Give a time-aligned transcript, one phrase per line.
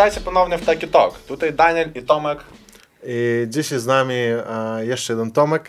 [0.00, 1.18] witajcie ponownie w Taki Talk.
[1.18, 2.44] Tutaj Daniel i Tomek.
[3.06, 5.68] I dzisiaj z nami e, jeszcze jeden Tomek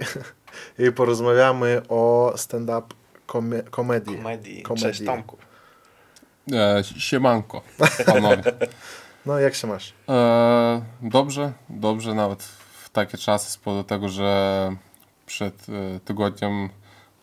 [0.80, 2.88] i porozmawiamy o stand-up
[3.28, 4.18] kome- komedii.
[4.18, 4.64] Komedii.
[4.64, 4.90] Komedii.
[4.90, 5.38] Cześć Tomku.
[6.54, 7.62] E, siemanko,
[8.06, 8.44] panowie.
[9.26, 9.94] No jak się masz?
[10.10, 12.44] E, dobrze, dobrze nawet
[12.84, 14.76] w takie czasy z powodu tego, że
[15.26, 16.70] przed e, tygodniem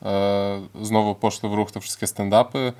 [0.02, 2.72] e, znowu poszły w ruch te wszystkie stand-upy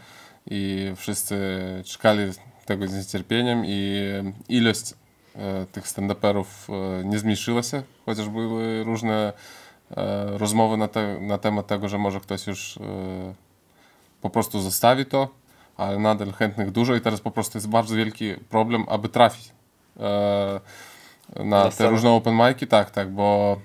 [0.51, 1.39] i wszyscy
[1.85, 2.33] czekali
[2.69, 4.03] tego z niecierpieniem i
[4.49, 4.95] ilość
[5.37, 6.45] e, tych stand-uperów
[7.01, 9.33] e, nie zmniejszyła się, chociaż były różne
[9.97, 12.81] e, rozmowy na, te, na temat tego, że może ktoś już e,
[14.21, 15.29] po prostu zostawi to,
[15.77, 19.53] ale nadal chętnych dużo i teraz po prostu jest bardzo wielki problem, aby trafić
[20.01, 20.61] e,
[21.39, 21.91] na Na te scenę.
[21.91, 23.57] różne open mic'i, tak, tak, bo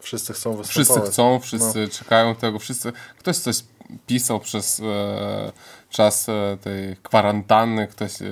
[0.00, 0.70] Wszyscy chcą występować.
[0.70, 3.56] wszyscy chcą, wszyscy czekają tego, wszyscy, ktoś coś
[4.06, 5.52] pisał przez e,
[5.90, 8.26] czas e, tej kwarantanny, ktoś, e,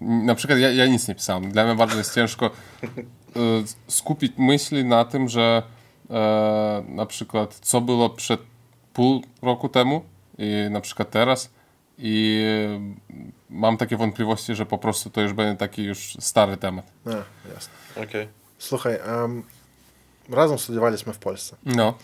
[0.00, 2.50] na przykład ja, ja nic nie pisałem, dla mnie bardzo jest ciężko e,
[3.88, 5.62] skupić myśli na tym, że
[6.10, 8.40] e, na przykład co było przed
[8.92, 10.04] pół roku temu
[10.38, 11.50] i na przykład teraz
[11.98, 12.44] i
[13.10, 16.92] e, mam takie wątpliwości, że po prostu to już będzie taki już stary temat.
[17.06, 17.10] A,
[17.54, 17.72] jasne.
[17.96, 18.28] Okej.
[18.58, 19.42] Słuchaj, em,
[20.30, 21.56] razem studiowaliśmy w Polsce.
[21.66, 21.94] No.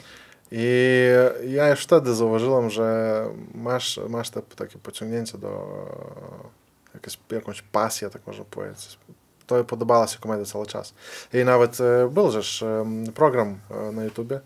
[0.51, 1.09] I
[1.49, 8.11] ja już wtedy zauważyłem, że masz, masz te takie pociągnięcie do e, jakieś, jakąś pasję,
[8.11, 8.99] tak można powiedzieć.
[9.47, 10.95] To podobała się komedia cały czas.
[11.35, 14.41] I nawet e, był też em, program e, na YouTubie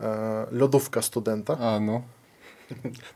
[0.00, 1.58] e, Lodówka studenta.
[1.58, 2.02] A, no.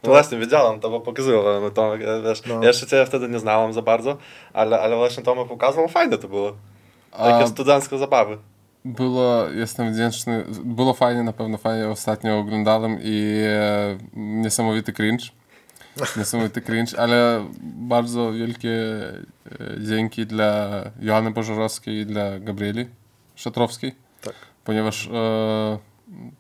[0.03, 2.55] No właśnie, wiedziałem, to bo pokazywał no, Tomek, e, wiesz, No.
[2.63, 4.17] ja jeszcze Cię wtedy nie znałem za bardzo,
[4.53, 6.53] ale, ale właśnie Tomek pokazał, fajne to było.
[7.11, 8.39] Takie A- studenckie zabawy.
[8.85, 10.45] Było, jestem wdzięczny.
[10.65, 11.89] Było fajnie, na pewno fajnie.
[11.89, 15.25] Ostatnio oglądałem i e, niesamowity cringe.
[16.17, 22.87] Niesamowity cringe, ale bardzo wielkie e, dzięki dla Joanny Bożorowskiej i dla Gabrieli
[23.35, 24.35] Szatrowskiej, Tak.
[24.65, 25.79] ponieważ e,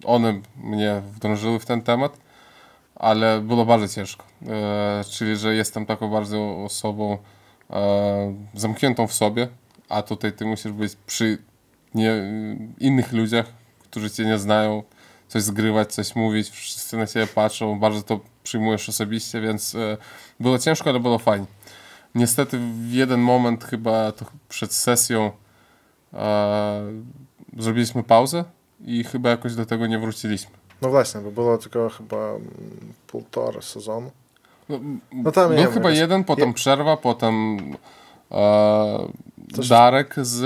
[0.04, 2.16] one mnie wdrążyły w ten temat,
[2.94, 4.24] ale było bardzo ciężko.
[4.48, 7.18] E, czyli, że jestem taką bardzo osobą
[7.70, 9.48] e, zamkniętą w sobie,
[9.88, 11.38] a tutaj ty musisz być przy
[11.94, 12.12] nie,
[12.78, 13.46] innych ludziach,
[13.82, 14.82] którzy cię nie znają,
[15.28, 19.96] coś zgrywać, coś mówić, wszyscy na ciebie patrzą, bardzo to przyjmujesz osobiście, więc e,
[20.40, 21.46] było ciężko, ale było fajnie.
[22.14, 24.12] Niestety w jeden moment chyba
[24.48, 25.30] przed sesją
[26.14, 26.82] e,
[27.58, 28.44] zrobiliśmy pauzę
[28.84, 30.50] i chyba jakoś do tego nie wróciliśmy.
[30.82, 32.40] No właśnie, bo było tylko chyba mm,
[33.06, 34.10] półtora sezonu.
[34.68, 34.80] No,
[35.12, 37.58] No tam, Był wiem, chyba jakoś- jeden, potem je- przerwa, potem
[38.32, 39.08] e,
[39.68, 40.42] Darek z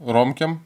[0.00, 0.58] Romkiem.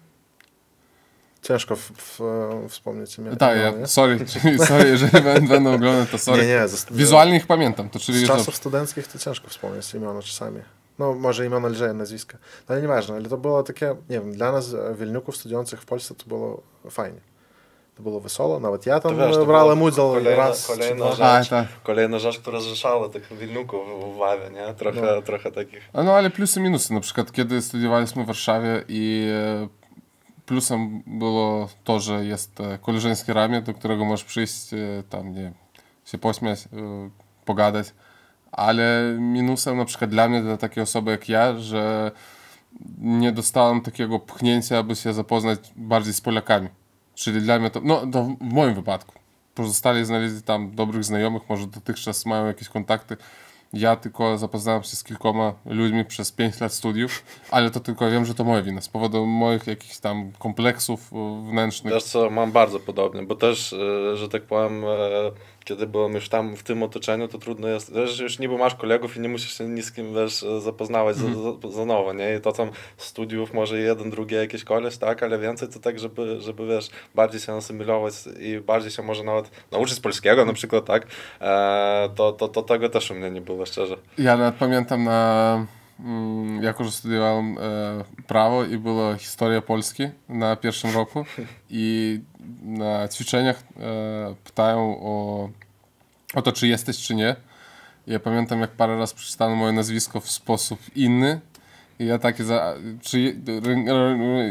[1.42, 2.20] Ciężko w, w,
[2.68, 3.36] wspomnieć imię.
[3.36, 3.86] Tak, ja, nie?
[3.86, 4.18] sorry,
[4.68, 6.42] sorry, jeżeli będę, oglądał, to sorry.
[6.42, 10.60] Nie, nie, Wizualnie ich pamiętam, to czyli Z czasów studenckich to ciężko wspomnieć imiona czasami.
[10.98, 12.38] No, może imiona lżej, nazwiska.
[12.68, 15.84] No, ale nieważne, ale to było takie, nie wiem, dla nas, e, wielniuków studiujących w
[15.84, 17.20] Polsce, to było fajnie.
[17.96, 20.72] To było wesoło, nawet ja tam To wiesz, to brałem było udział kolejna- raz czy
[20.72, 21.42] kolejna dwa.
[21.42, 21.52] rzecz.
[21.52, 21.66] A, tak.
[21.82, 23.80] Kolejna rzecz, która zrzeszała tych wilnuków
[24.14, 24.74] w Ławie, nie?
[24.74, 25.22] Trochę, No.
[25.22, 25.88] trochę takich.
[25.92, 26.94] A No ale plusy i minusy.
[26.94, 29.28] Na przykład kiedy studiowaliśmy w Warszawie i
[30.46, 34.68] plusem było to, że jest koleżeńskie ramię, do którego możesz przyjść,
[35.10, 35.52] tam nie
[36.04, 36.58] się pośmiać,
[37.44, 37.86] pogadać.
[38.52, 42.10] Ale minusem na przykład dla mnie, dla takiej osoby jak ja, że
[42.98, 46.68] nie dostałem takiego pchnięcia, aby się zapoznać bardziej z Polakami.
[47.22, 49.14] Czyli dla mnie to, no to w moim wypadku.
[49.54, 53.16] Pozostali znaleźli tam dobrych znajomych, może dotychczas mają jakieś kontakty.
[53.72, 58.24] Ja tylko zapoznałem się z kilkoma ludźmi przez 5 lat studiów, ale to tylko wiem,
[58.24, 58.80] że to moja wina.
[58.80, 61.94] Z powodu moich jakichś tam kompleksów e, wnętrznych.
[61.94, 64.88] Wiesz co, mam bardzo podobnie, bo też, e, że tak powiem, e,
[65.64, 69.16] kiedy byłem już tam w tym otoczeniu, to trudno jest, wiesz, już niby masz kolegów
[69.16, 72.34] i nie musisz się ni z kim, wiesz, e, zapoznawać za, za, za nowo, nie?
[72.34, 76.40] I to tam studiów może jeden, drugi jakiś koleś, tak, ale więcej to tak, żeby,
[76.40, 81.06] żeby wiesz, bardziej się asymilować i bardziej się może nawet nauczyć polskiego na przykład, tak,
[81.40, 83.96] e, to, to, to tego też u mnie nie było, szczerze.
[84.18, 85.66] Ja nawet pamiętam na,
[86.60, 87.56] jako że studiowałem
[88.26, 91.24] prawo i była historia Polski na pierwszym roku
[91.70, 92.20] i
[92.62, 93.62] na ćwiczeniach
[94.44, 95.48] pytają o,
[96.34, 97.36] o to, czy jesteś, czy nie.
[98.06, 101.40] Ja pamiętam, jak parę razy przeczytano moje nazwisko w sposób inny
[101.98, 102.74] i ja takie za...
[103.00, 103.36] Czy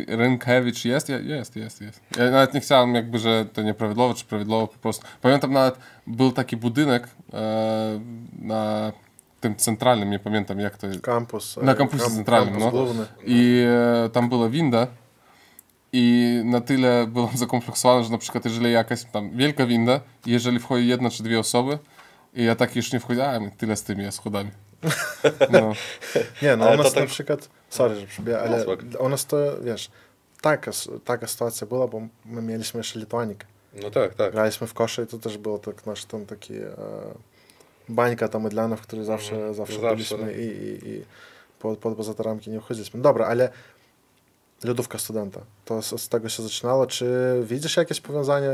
[0.08, 1.10] Rynkiewicz jest?
[1.10, 2.02] Ja, jest, jest, jest.
[2.18, 5.08] Ja nawet nie chciałem jakby, że to nieprawidłowo, czy prawidłowo po prostu.
[5.22, 7.08] Pamiętam nawet, był taki budynek
[8.42, 8.92] na
[9.42, 11.02] tym centralnym, nie pamiętam jak to jest.
[11.02, 11.58] Kampus.
[11.58, 12.84] e, Na kampusie kamp- centralnym, kampus no.
[12.86, 13.06] główny.
[13.26, 13.66] I
[14.06, 14.88] e, tam była winda
[15.94, 20.88] i na tyle byłem zakompleksowany, że na przykład jeżeli jakaś tam wielka winda, jeżeli wchodzi
[20.88, 21.80] jedna czy dwie osoby
[22.34, 24.52] i ja tak już nie wchodziłem, tyle z tymi schodami.
[25.52, 25.74] No.
[26.42, 28.84] Nie, no Ale u nas to tak- na przykład, sorry, że przybiję, ale spoko.
[29.00, 29.92] u nas to, wiesz,
[30.42, 30.72] taka,
[31.06, 33.46] taka sytuacja była, bo my mieliśmy jeszcze Lituanikę.
[33.84, 34.32] No tak, tak.
[34.32, 36.66] Graliśmy w kosze i to też było tak nasz tam taki e,
[37.92, 39.54] bańka tam Mydlana, w której zawsze, Mhm.
[39.54, 41.04] zawsze, Zawsze, byliśmy i, i, i
[41.60, 43.02] po, po, poza te ramki nie uchodziliśmy.
[43.02, 43.50] Dobra, ale
[44.64, 46.88] lodówka studenta, to z, z tego się zaczynało.
[46.88, 48.50] Czy widzisz jakieś powiązanie,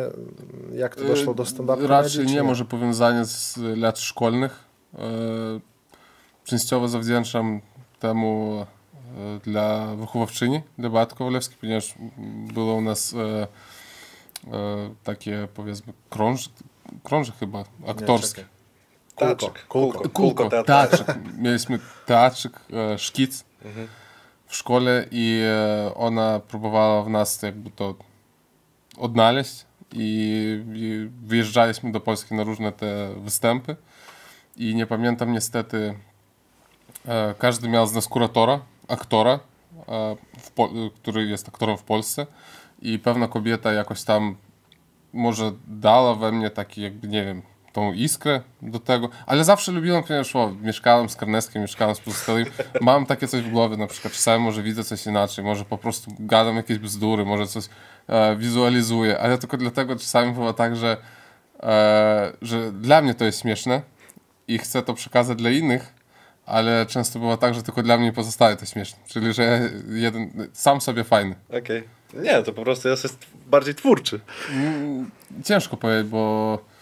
[0.73, 1.87] jak to doszło do stand-upu?
[1.87, 4.59] Raczej czy nie, może powiązanie z lat szkolnych.
[4.93, 4.99] E,
[6.45, 7.61] Częściowo zawdzięczam
[7.99, 8.65] temu
[9.17, 11.95] e, dla wychowawczyni, dla Beaty Kowalewskiej, ponieważ
[12.53, 13.15] było u nas
[15.03, 16.49] takie, powiedzmy, krąż,
[17.03, 18.41] krąże chyba, Nie, aktorskie.
[18.41, 18.56] czekaj.
[19.17, 19.99] Kulko, Taczyk, kulko.
[19.99, 20.87] kulko, Kulko, teatralne.
[20.87, 21.15] teatrzyk.
[21.37, 22.59] Mieliśmy teatrzyk,
[22.93, 23.87] e, szkic Mhm.
[24.45, 27.95] w szkole i e, ona próbowała w nas jakby to
[28.97, 33.75] odnaleźć i, i wyjeżdżaliśmy do Polski na różne te występy
[34.57, 35.97] i nie pamiętam niestety
[37.07, 39.39] e, każdy miał z nas kuratora, aktora,
[41.01, 42.25] który jest aktorem w Polsce
[42.81, 44.35] i pewna kobieta jakoś tam
[45.13, 47.41] może dała we mnie taki jakby, nie wiem,
[47.77, 52.51] tą iskrę do tego, ale zawsze lubiłem, ponieważ o, mieszkałem z Karneskiem, mieszkałem z pozostałymi,
[52.81, 56.11] mam takie coś w głowie, na przykład czasami może widzę coś inaczej, może po prostu
[56.19, 57.65] gadam jakieś bzdury, może coś
[58.07, 60.97] e, wizualizuję, ale tylko dlatego czasami było tak, że,
[61.63, 63.81] e, że dla mnie to jest śmieszne
[64.47, 65.93] i chcę to przekazać dla innych,
[66.45, 70.81] ale często było tak, że tylko dla mnie pozostaje to śmieszne, czyli że jeden, sam
[70.81, 71.35] sobie fajny.
[71.49, 71.83] Okej.
[72.13, 74.19] Nie, to po prostu jest, jest bardziej twórczy.
[74.51, 75.11] Mm,
[75.45, 76.76] Ciężko powiedzieć, bo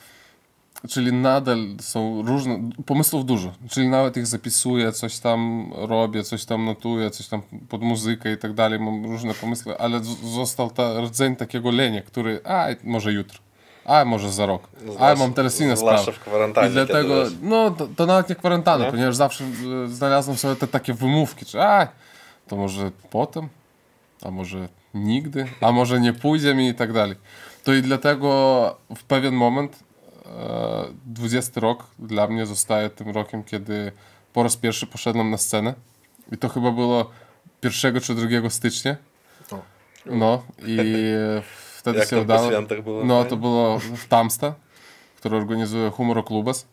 [0.90, 6.66] czyli nadal są różne, pomysłów dużo, czyli nawet ich zapisuję, coś tam robię, coś tam
[6.66, 11.36] notuję, coś tam pod muzykę i tak dalej, mam różne pomysły, ale został ta rdzeń
[11.36, 13.40] takiego lenia, który, a może jutro,
[13.86, 14.68] a może za rok,
[15.00, 16.12] a mam teraz inne sprawy.
[16.12, 18.92] w kwarantannie, I dlatego, no to, to nawet nie kwarantanna, No.
[18.92, 21.88] ponieważ zawsze e, znalazłem sobie te takie wymówki, czy a,
[22.48, 23.50] to może potem,
[24.24, 27.16] a może nigdy, a może nie pójdzie mi i tak dalej.
[27.64, 29.85] To i dlatego w pewien moment,
[31.06, 33.92] 20 rok dla mnie zostaje tym rokiem, kiedy
[34.34, 35.74] po raz pierwszy poszedłem na scenę.
[36.32, 37.10] I to chyba było
[37.64, 38.96] 1 czy 2 stycznia.
[40.06, 40.78] No i
[41.78, 42.52] wtedy Jak się udało.
[42.84, 43.06] było?
[43.06, 44.56] No to było w Tamsta,
[45.16, 46.66] który organizuje Humoroklubas.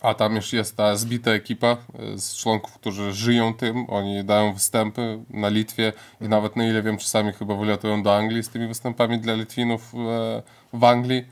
[0.00, 3.90] A tam już jest ta zbita ekipa e, z członków, którzy żyją tym.
[3.90, 8.42] Oni dają występy na Litwie i nawet na ile wiem, czasami chyba wylatują do Anglii
[8.42, 10.42] z tymi występami dla Litwinów e,
[10.72, 11.26] w Anglii.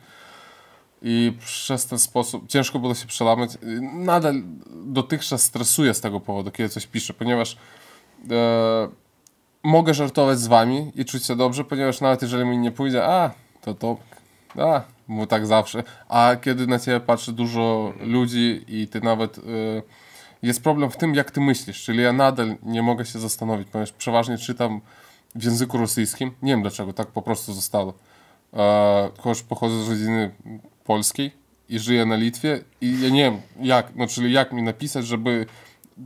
[1.02, 3.50] I przez ten sposób ciężko było się przełamać.
[3.92, 4.42] Nadal
[4.84, 7.56] dotychczas stresuję z tego powodu, kiedy coś piszę, ponieważ
[8.30, 8.88] e,
[9.62, 13.30] mogę żartować z wami i czuć się dobrze, ponieważ nawet jeżeli mi nie pójdzie, a
[13.60, 13.96] to to,
[14.58, 15.82] a, bo tak zawsze.
[16.08, 19.38] A kiedy na ciebie patrzy dużo ludzi i ty nawet.
[19.38, 19.42] E,
[20.42, 23.92] jest problem w tym, jak ty myślisz, czyli ja nadal nie mogę się zastanowić, ponieważ
[23.92, 24.80] przeważnie czytam
[25.34, 26.30] w języku rosyjskim.
[26.42, 27.94] Nie wiem dlaczego, tak po prostu zostało.
[28.54, 29.10] E,
[29.48, 30.30] pochodzę z rodziny
[30.90, 31.30] polskiej
[31.68, 35.46] i żyję na Litwie i ja nie wiem jak, no czyli jak mi napisać, żeby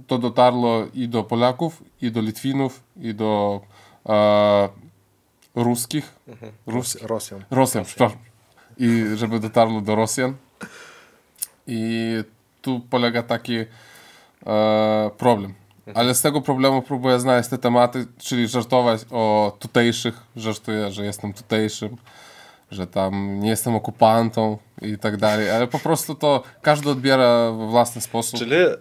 [0.06, 3.60] to dotarło i do Polaków, i do Litwinów, i do
[4.08, 4.68] e,
[5.54, 6.14] ruskich,
[6.66, 7.44] ruskich, Rosjan.
[7.50, 8.18] Rosjan, przepraszam,
[8.78, 10.34] i żeby dotarło do Rosjan.
[11.66, 12.14] I
[12.62, 13.66] tu polega taki e,
[15.18, 15.54] problem.
[15.94, 21.32] Ale z tego problemu próbuję znaleźć te tematy, czyli żartować o tutejszych, żartuję, że jestem
[21.32, 21.96] tutejszym,
[22.74, 27.70] że tam nie jestem okupantą i tak dalej, ale po prostu to każdy odbiera w
[27.70, 28.38] własny sposób.
[28.38, 28.74] Czyli e,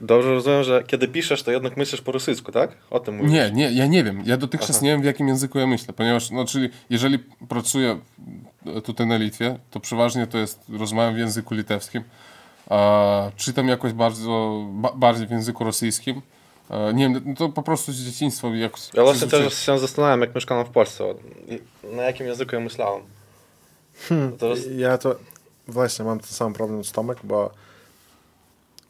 [0.00, 2.70] dobrze rozumiem, że kiedy piszesz, to jednak myślisz po rosyjsku, tak?
[2.90, 3.32] O tym mówisz.
[3.32, 4.22] Nie, nie, ja nie wiem.
[4.26, 4.84] Ja dotychczas Aha.
[4.84, 7.98] nie wiem, w jakim języku ja myślę, ponieważ, no, czyli jeżeli pracuję
[8.84, 12.02] tutaj na Litwie, to przeważnie to jest, rozmawiam w języku litewskim,
[12.70, 16.22] a, czytam jakoś bardzo, ba, bardziej w języku rosyjskim.
[16.68, 18.80] A, nie wiem, no to po prostu z dzieciństwa jakoś...
[18.94, 21.04] Ja właśnie też się zastanawiam, jak mieszkałem w Polsce.
[21.96, 23.02] Na jakim języku ja myślałem.
[24.38, 25.16] To jest, Ja to
[25.68, 27.50] właśnie mam ten sam problem z Tomek, bo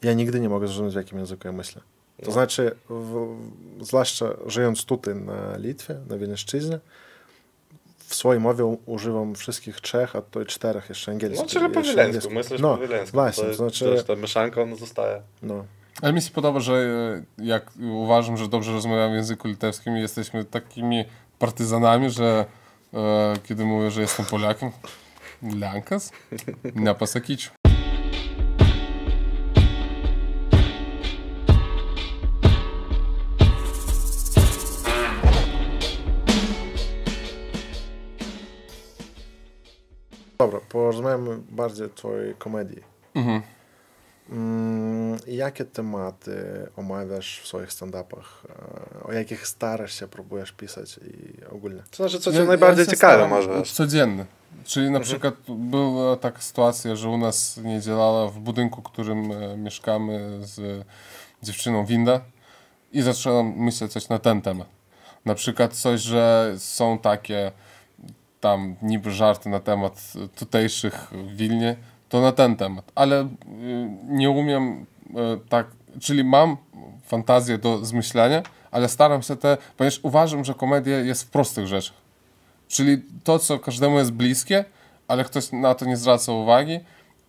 [0.03, 1.83] ja nigdy nie mogę zrozumieć, w jakim języku ja myślę.
[2.21, 2.33] To No.
[2.33, 3.37] znaczy, w,
[3.81, 6.79] zwłaszcza żyjąc tutaj na Litwie, na Wileńszczyźnie,
[8.07, 11.43] w swojej mowie używam wszystkich trzech, a to i czterech jeszcze angielskich.
[11.43, 13.13] no, czyli po wileńsku, myślisz no, po wileńsku.
[13.17, 15.23] Właśnie, to, znaczy, Też ta mieszanka, ona zostaje.
[15.43, 15.65] no,
[16.03, 16.73] Ale mi się podoba, że
[17.39, 21.05] e, jak uważam, że dobrze rozmawiam w języku litewskim i jesteśmy takimi
[21.39, 22.45] partyzanami, że
[23.43, 24.71] kiedy mówię, że jestem Polakiem,
[25.43, 26.13] Lenkas,
[26.75, 27.59] nepasakyčiau.
[40.39, 42.83] dobra, porozmawiamy bardziej o twojej komedii.
[43.15, 43.43] Mhm.
[44.31, 48.45] Mm, jakie tematy omawiasz w swoich stand-upach?
[49.03, 51.83] E, o jakich starasz się, próbujesz pisać i ogólnie?
[51.91, 53.49] To znaczy, co cię najbardziej się ciekawe może.
[53.49, 53.73] wiesz?
[53.73, 54.27] Codzienny.
[54.65, 59.33] Czyli na przykład była taka sytuacja, że u nas nie działała w budynku, w którym
[59.33, 60.85] e, mieszkamy z
[61.43, 62.21] dziewczyną winda
[62.93, 64.67] i zacząłem myśleć coś na ten temat.
[65.25, 67.53] Na przykład coś, że są takie
[68.41, 71.77] tam niby żarty na temat tutejszych w Wilnie,
[72.09, 72.93] to na ten temat.
[72.95, 73.29] Ale y,
[74.09, 75.15] nie umiem y,
[75.49, 75.67] tak,
[76.01, 76.57] czyli mam
[77.03, 81.97] fantazję do zmyślania, ale staram się te, ponieważ uważam, że komedia jest w prostych rzeczach.
[82.69, 84.65] Czyli to, co każdemu jest bliskie,
[85.09, 86.81] ale ktoś na to nie zwraca uwagi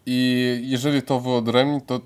[0.06, 2.02] i jeżeli to wyodrębni, to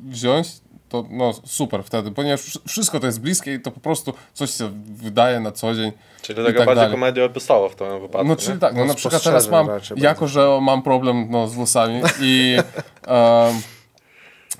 [0.00, 0.48] wziąć,
[0.88, 4.50] to no super wtedy, ponieważ wsz- wszystko to jest bliskie i to po prostu coś
[4.50, 5.92] się wydaje na co dzień.
[6.22, 6.90] Czyli taka tak bardziej dalej.
[6.90, 8.26] komedia opisowa w tym wypadku.
[8.28, 8.36] No nie?
[8.40, 12.00] czyli tak, no, No, na przykład teraz mam, jako że mam problem no, z włosami
[12.20, 12.56] i
[13.06, 13.60] em,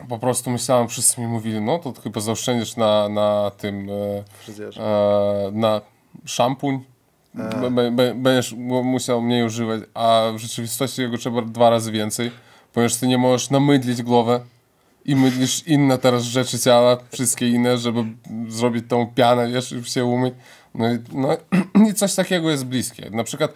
[0.09, 5.50] po prostu myślałem, wszyscy mi mówili, no to chyba zaoszczędzisz na, na tym, e, e,
[5.52, 5.80] na
[6.25, 6.85] szampuń,
[7.92, 12.30] b- będziesz mu- musiał mniej używać, a w rzeczywistości jego trzeba dwa razy więcej,
[12.73, 14.40] ponieważ ty nie możesz namydlić głowę
[15.07, 18.05] i mydlisz inne teraz rzeczy ciała, wszystkie inne, żeby
[18.49, 20.35] zrobić tą pianę, wiesz, i się umyć.
[20.75, 21.37] No i, no,
[21.91, 23.11] i coś takiego jest bliskie.
[23.11, 23.53] Na przykład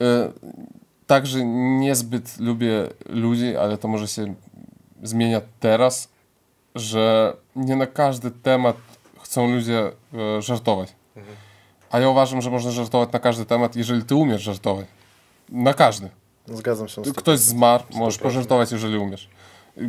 [0.00, 0.32] e,
[1.06, 1.44] także
[1.78, 4.34] niezbyt lubię ludzi, ale to może się
[5.02, 6.08] zmienia teraz,
[6.74, 8.76] że nie na każdy temat
[9.22, 10.94] chcą ludzie e, żartować.
[11.90, 14.86] A ja uważam, że można żartować na każdy temat, jeżeli ty umiesz żartować.
[15.48, 16.08] Na każdy.
[16.46, 17.14] Zgadzam się z tym.
[17.14, 19.28] Ktoś zmarł, możesz pożartować, jeżeli umiesz.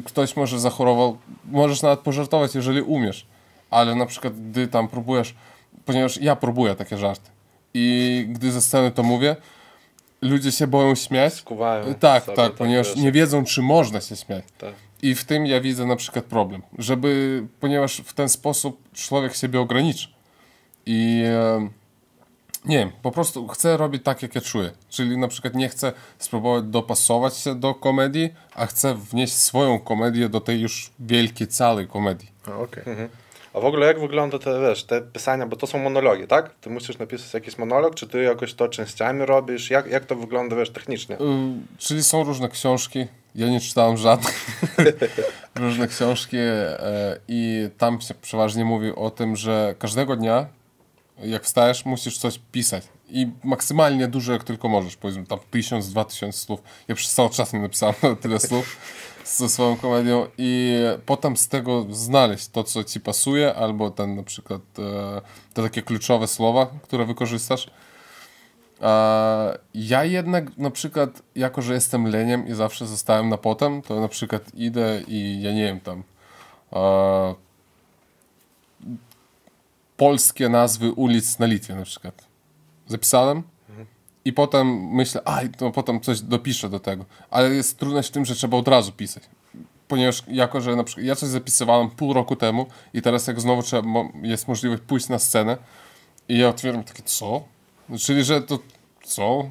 [0.05, 3.25] Ktoś może zachorował, możesz nawet pożartować, jeżeli umiesz.
[3.69, 5.35] Ale na przykład, gdy tam próbujesz,
[5.85, 7.29] ponieważ ja próbuję takie żarty
[7.73, 9.35] i gdy ze sceny to mówię,
[10.21, 11.33] ludzie się boją śmiać.
[11.33, 12.97] Skuwają Tak, sobie, tak, ponieważ wiesz.
[13.03, 14.43] nie wiedzą, czy można się śmiać.
[14.57, 14.73] Tak.
[15.01, 19.59] I w tym ja widzę na przykład problem, żeby, ponieważ w ten sposób człowiek siebie
[19.59, 20.07] ograniczy.
[20.85, 21.69] I e,
[22.65, 24.71] nie wiem, po prostu chcę robić tak, jak ja czuję.
[24.89, 30.29] Czyli na przykład nie chcę spróbować dopasować się do komedii, a chcę wnieść swoją komedię
[30.29, 32.29] do tej już wielkiej, całej komedii.
[32.47, 32.83] A, okej.
[33.53, 36.55] A w ogóle jak wygląda te, wiesz, te pisania, bo to są monologi, tak?
[36.61, 39.69] Ty musisz napisać jakiś monolog, czy ty jakoś to częściami robisz?
[39.69, 41.17] Jak, jak to wygląda, wiesz, technicznie?
[41.77, 43.07] Czyli są różne książki.
[43.35, 44.33] Ja nie czytałem żadnej.
[45.55, 50.45] różne książki e, i tam się przeważnie mówi o tym, że każdego dnia,
[51.23, 52.83] jak wstajesz, musisz coś pisać.
[53.09, 54.95] I maksymalnie dużo, jak tylko możesz.
[54.95, 56.61] Powiedzmy tam tysiąc, dwa tysiące słów.
[56.87, 58.77] Ja przez cały czas nie napisałem tyle słów
[59.25, 64.23] ze swoją komedią i potem z tego znaleźć to, co ci pasuje, albo ten na
[64.23, 65.21] przykład e,
[65.53, 67.69] te takie kluczowe słowa, które wykorzystasz.
[68.81, 73.99] A ja jednak na przykład, jako że jestem leniem i zawsze zostałem na potem, to
[73.99, 76.03] na przykład idę i ja nie wiem tam
[76.73, 77.35] e,
[80.01, 82.27] polskie nazwy ulic na Litwie na przykład.
[82.87, 83.43] Zapisałem
[84.25, 87.05] i potem myślę, a to potem coś dopiszę do tego.
[87.29, 89.23] Ale jest trudność w tym, że trzeba od razu pisać.
[89.87, 93.63] Ponieważ jako, że na przykład ja coś zapisywałem pół roku temu i teraz jak znowu
[93.63, 93.87] trzeba,
[94.21, 95.57] jest możliwość pójść na scenę
[96.29, 97.43] i ja otwieram takie, co?
[97.99, 98.59] Czyli, że to
[99.03, 99.49] co?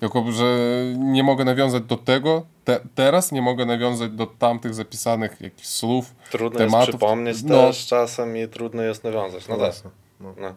[0.00, 0.58] Jako, że
[0.96, 6.14] nie mogę nawiązać do tego, te, teraz nie mogę nawiązać do tamtych zapisanych jakichś słów,
[6.30, 6.78] Trudno tematów.
[6.86, 7.54] jest przypomnieć No.
[7.54, 9.48] też czasem i trudno jest nawiązać.
[9.48, 9.74] No tak.
[10.20, 10.34] No.
[10.40, 10.54] No.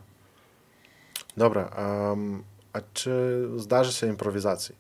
[1.38, 1.70] Dobra,
[2.14, 4.76] em, a czy zdarzy się improwizacji?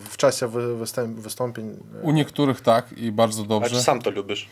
[0.00, 1.70] W- czasie wy, występ, wystąpień.
[1.70, 3.70] e, U niektórych tak i bardzo A dobrze.
[3.70, 4.48] czy sam to lubisz?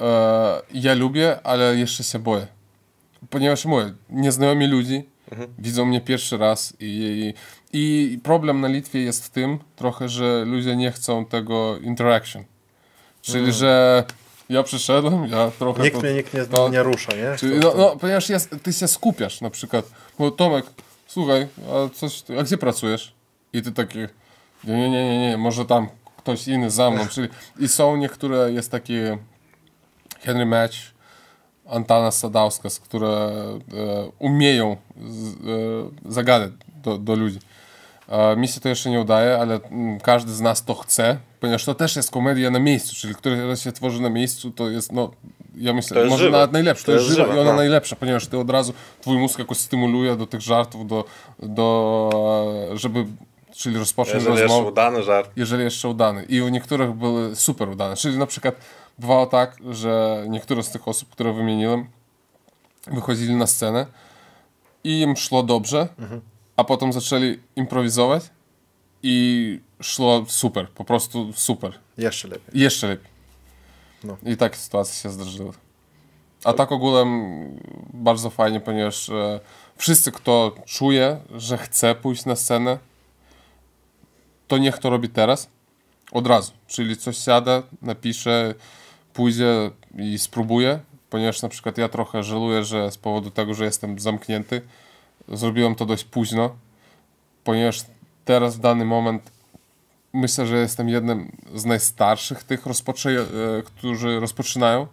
[0.00, 2.46] E, ja lubię, ale jeszcze się boję.
[3.30, 5.08] Ponieważ mówię, nieznajomi ludzi
[5.58, 7.34] widzą mnie pierwszy raz i,
[7.72, 12.44] i, i problem na Litwie jest w tym trochę, że ludzie nie chcą tego interaction.
[13.22, 14.04] Czyli, że
[14.48, 15.82] ja przyszedłem, ja trochę...
[15.82, 17.36] Nikt to- mnie nikt nie, to- nie rusza, nie?
[17.38, 19.90] Czyli, no, no, ponieważ jest, ty się skupiasz na przykład.
[20.18, 20.66] Bo Tomek,
[21.06, 23.14] słuchaj, a, coś, a gdzie pracujesz?
[23.52, 23.98] I ty taki,
[24.64, 27.06] nie, nie, nie, nie, nie, może tam ktoś inny za mną.
[27.08, 27.28] Czyli,
[27.58, 28.94] I są niektóre, jest taki
[30.20, 30.74] Henry Match,
[31.70, 33.32] Antana Sadauskas, które e,
[34.18, 34.76] umieją e,
[36.12, 36.50] zagadać
[36.82, 37.38] do, do ludzi.
[38.36, 41.74] Mi się to jeszcze nie udaje, ale mm, każdy z nas to chce, ponieważ to
[41.74, 45.10] też jest komedia na miejscu, czyli która się tworzy na miejscu, to jest, no,
[45.56, 46.36] ja myślę, To jest może żywe.
[46.38, 47.56] nawet najlepsze, to, To jest żywe, i ona no.
[47.56, 51.04] najlepsza, ponieważ ty od razu, twój mózg jakoś stymuluje do tych żartów, do,
[51.42, 52.10] do
[52.74, 53.06] żeby,
[53.54, 55.30] czyli rozpocząć Jeżeli jeszcze rozmowę udany żart.
[55.36, 56.24] jeżeli jeszcze udany.
[56.28, 57.96] I u niektórych były super udane.
[57.96, 58.54] Czyli na przykład
[58.98, 61.86] bywało tak, że niektóre z tych osób, które wymieniłem,
[62.86, 63.86] wychodzili na scenę
[64.84, 65.88] i im szło dobrze,
[66.56, 68.30] a potem zaczęli improwizować
[69.02, 71.78] i szło super, po prostu super.
[71.98, 72.60] Jeszcze lepiej.
[72.60, 73.10] Jeszcze lepiej.
[74.04, 74.16] No.
[74.22, 75.52] I takie sytuacje się zdarzyły.
[76.44, 77.30] A tak ogółem
[77.92, 79.40] bardzo fajnie, ponieważ e,
[79.76, 82.78] wszyscy, kto czuje, że chce pójść na scenę,
[84.48, 85.48] to niech to robi teraz,
[86.12, 86.52] od razu.
[86.66, 88.54] Czyli coś siada, napisze,
[89.16, 90.80] pójdzie i spróbuje,
[91.10, 94.62] ponieważ na przykład ja trochę żaluję, że z powodu tego, że jestem zamknięty,
[95.28, 96.56] zrobiłem to dość późno,
[97.44, 97.84] ponieważ
[98.24, 99.30] teraz w dany moment
[100.12, 103.18] myślę, że jestem jednym z najstarszych tych, rozpoczy-
[103.58, 104.86] e, którzy rozpoczynają.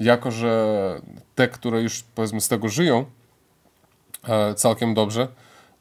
[0.00, 1.00] Jako, że
[1.34, 3.04] te, które już powiedzmy z tego żyją
[4.28, 5.28] e, całkiem dobrze,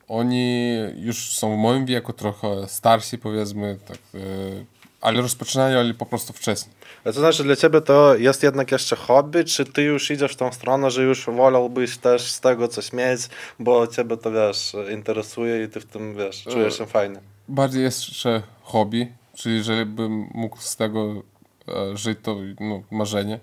[0.08, 4.20] oni już są w moim wieku, trochę starsi powiedzmy, tak, e,
[5.06, 6.76] ale rozpoczynają ale po prostu wcześniej.
[7.04, 10.36] A to znaczy dla ciebie to jest jednak jeszcze hobby, czy ty już idziesz w
[10.36, 13.22] tą stronę, że już wolałbyś też z tego coś mieć,
[13.60, 17.20] bo ciebie to wiesz, interesuje i ty w tym wiesz, czujesz się fajnie.
[17.48, 21.14] Bardziej jeszcze hobby, czyli jeżeli bym mógł z tego
[21.68, 23.40] e, żyć, to no, marzenie.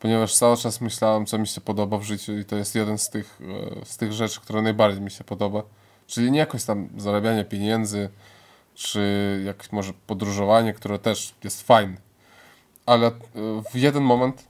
[0.00, 3.10] Ponieważ cały czas myślałem, co mi się podoba w życiu i to jest jeden z
[3.10, 3.40] tych,
[3.80, 5.62] e, z tych rzeczy, które najbardziej mi się podoba.
[6.06, 8.08] Czyli nie jakoś tam zarabianie pieniędzy,
[8.78, 11.96] czy jakieś może podróżowanie, które też jest fajne.
[12.86, 13.12] Ale e,
[13.72, 14.48] w jeden moment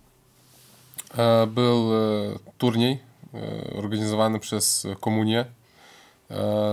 [1.18, 1.99] e, był e,
[2.58, 3.08] turniej
[3.75, 5.44] organizowany przez komunię.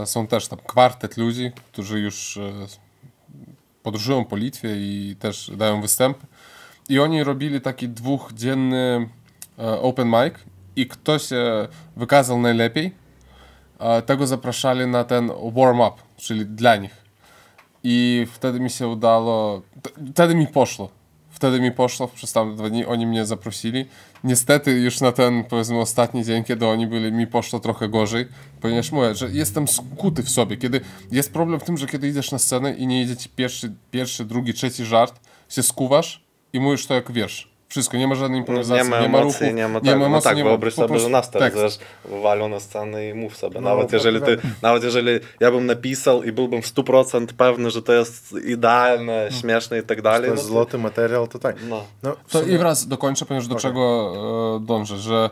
[0.06, 2.40] Są też tam kwartet ludzi, którzy już
[3.84, 6.26] podróżują po Litwie i też dają występy.
[6.90, 9.10] I oni robili taki dwudzienny
[9.60, 10.34] e, open mic
[10.76, 12.92] i kto się wykazał najlepiej,
[14.06, 17.05] tego zapraszali na ten warm-up, czyli dla nich.
[17.88, 19.62] I wtedy mi się udało,
[20.14, 20.90] wtedy mi poszło.
[21.30, 23.86] Wtedy mi poszło, przez tam dwa dni oni mnie zaprosili.
[24.24, 28.26] Niestety już na ten, powiedzmy, ostatni dzień, kiedy oni byli, mi poszło trochę gorzej,
[28.62, 30.58] ponieważ mówię, że jestem skuty w sobie.
[30.58, 33.74] Kiedy jest problem w tym, że kiedy idziesz na scenę i nie idzie ci pierwszy,
[33.92, 35.20] pierwszy drugi, trzeci żart,
[35.50, 37.55] się skuwasz i mówisz to jak wiesz.
[37.76, 39.94] Wszystko, nie ma żadnej improwizacji, Nie ma nie ma emocji, ruchu, nie ma nie tak,
[39.94, 41.80] ma no emocji, tak, nie ma wyobraź sobie, prostu że nas wiesz,
[42.22, 43.62] walią na scenę i mów sobie.
[43.62, 44.50] No, nawet, jeżeli ty, prawda.
[44.62, 49.80] nawet jeżeli ja bym napisał i byłbym w 100% pewny, że to jest idealne, śmieszne
[49.80, 51.56] i tak To dalej, jest no, złoty materiał, to tak.
[51.70, 51.84] no.
[52.04, 53.62] No, To i wraz dokończę, ponieważ do Okej.
[53.62, 54.14] czego
[54.62, 55.30] e, dążę, że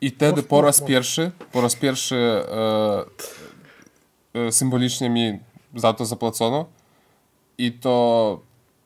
[0.00, 3.04] i wtedy po raz pierwszy, po raz pierwszy e,
[4.34, 5.38] e, symbolicznie mi
[5.76, 6.66] za to zapłacono
[7.58, 8.40] i to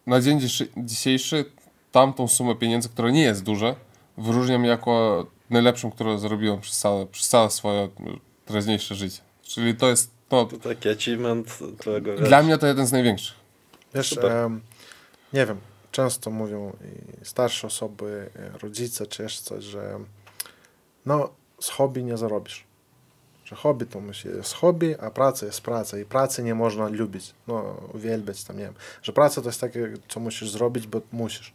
[0.06, 1.44] na dzień dzisiejszy, dzisiejszy
[1.92, 3.74] tamtą sumę pieniędzy, która nie jest duża,
[4.18, 7.88] wyróżniam jako najlepszą, którą zrobiłem przez całe, przez całe swoje
[8.46, 9.20] teraźniejsze życie.
[9.42, 11.58] Czyli to jest to, To taki achievement
[12.04, 13.36] wiesz, dla mnie to jeden z największych.
[13.94, 14.60] Wiesz, em,
[15.32, 15.60] nie wiem,
[15.92, 16.72] często mówią
[17.20, 19.98] i starsze osoby, e, rodzice czy jeszcze coś, że
[21.06, 22.64] no z hobby nie zarobisz.
[23.44, 27.34] Że hobby to musi jest hobby, a praca jest praca i pracy nie można lubić,
[27.46, 28.74] no uwielbiać tam, nie wiem.
[29.02, 31.52] Że praca to jest takie, co musisz zrobić, bo musisz.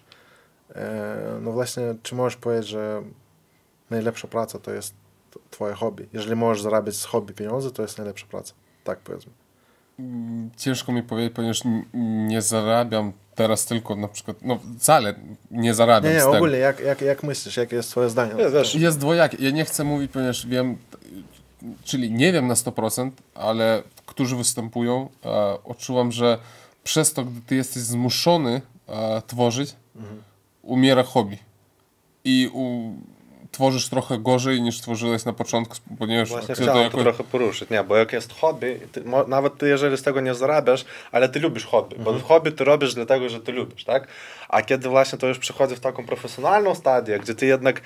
[0.76, 3.02] E, no właśnie, czy możesz powiedzieć, że
[3.90, 4.94] najlepsza praca to jest
[5.52, 6.08] twoje hobby?
[6.14, 8.54] Jeżeli możesz zarabiać z hobby pieniądze, to jest najlepsza praca.
[8.84, 9.32] Tak powiedzmy.
[10.58, 11.62] Ciężko mi powiedzieć, ponieważ
[12.28, 15.16] nie zarabiam teraz tylko na przykład, no wcale
[15.52, 16.38] nie zarabiam Nie, nie, z tego.
[16.38, 18.34] ogólnie, jak, jak, jak myślisz, jakie jest twoje zdanie?
[18.34, 19.38] Nie, wiesz, Jest dwojakie.
[19.40, 20.78] Ja nie chcę mówić, ponieważ wiem,
[21.84, 26.38] czyli nie wiem na 100%, ale którzy występują, e, odczuwam, że
[26.84, 29.76] przez to, gdy ty jesteś zmuszony e, tworzyć,
[30.66, 31.38] umiera hobby.
[32.24, 32.94] I u,
[33.52, 37.96] tworzysz trochę gorzej niż tworzyłeś na początku, ponieważ Właśnie chciałem to trochę poruszyć, nie, bo
[37.96, 41.96] jak jest hobby, ty, nawet ty jeżeli z tego nie zarabiasz, ale ty lubisz hobby,
[42.00, 44.08] bo hobby ty robisz dlatego, że ty lubisz, tak?
[44.50, 47.82] A kiedy właśnie to już przychodzi w taką profesjonalną stadię, gdzie ty jednak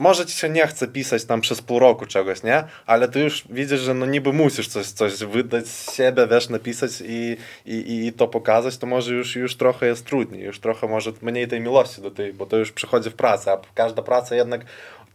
[0.00, 2.64] może ci się nie chce pisać tam przez pół roku czegoś, nie?
[2.86, 6.90] Ale ty już widzisz, że no niby musisz coś, coś wydać z siebie, wiesz, napisać
[7.00, 7.36] i,
[7.66, 11.48] i, i to pokazać, to może już, już trochę jest trudniej, już trochę może mniej
[11.48, 14.64] tej miłości do tej, bo to już przychodzi w pracę, a każda praca jednak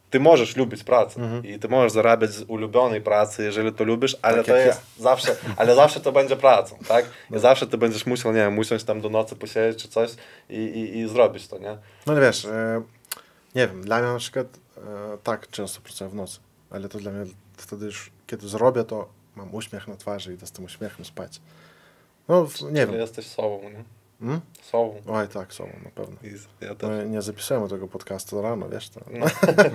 [0.10, 4.38] ty możesz lubić pracę i ty możesz zarabiać z ulubionej pracy, jeżeli to lubisz, ale
[4.38, 7.06] Tak to jest zawsze, ale zawsze to będzie pracą, tak?
[7.36, 10.10] I zawsze ty będziesz musiał, nie wiem, usiąść tam do nocy posiedzieć czy coś
[10.50, 11.78] i, i, i zrobić to, nie?
[12.08, 12.82] No wiesz, e,
[13.56, 14.48] nie wiem, dla mnie na przykład
[15.24, 17.26] tak często pracuję w nocy, ale to dla mnie
[17.58, 21.42] wtedy już, kiedy zrobię, to mam uśmiech na twarzy i idę z tym uśmiechem spać.
[22.28, 23.02] No, nie Ale wiem.
[23.02, 23.84] jesteś sobą, nie?
[24.20, 24.42] Hmm?
[24.62, 25.02] Sobą.
[25.08, 26.16] Oj, tak, są, na pewno.
[26.62, 26.90] Ja też.
[26.90, 29.02] No, nie zapisujemy tego podcastu rano, wiesz to.
[29.12, 29.26] No.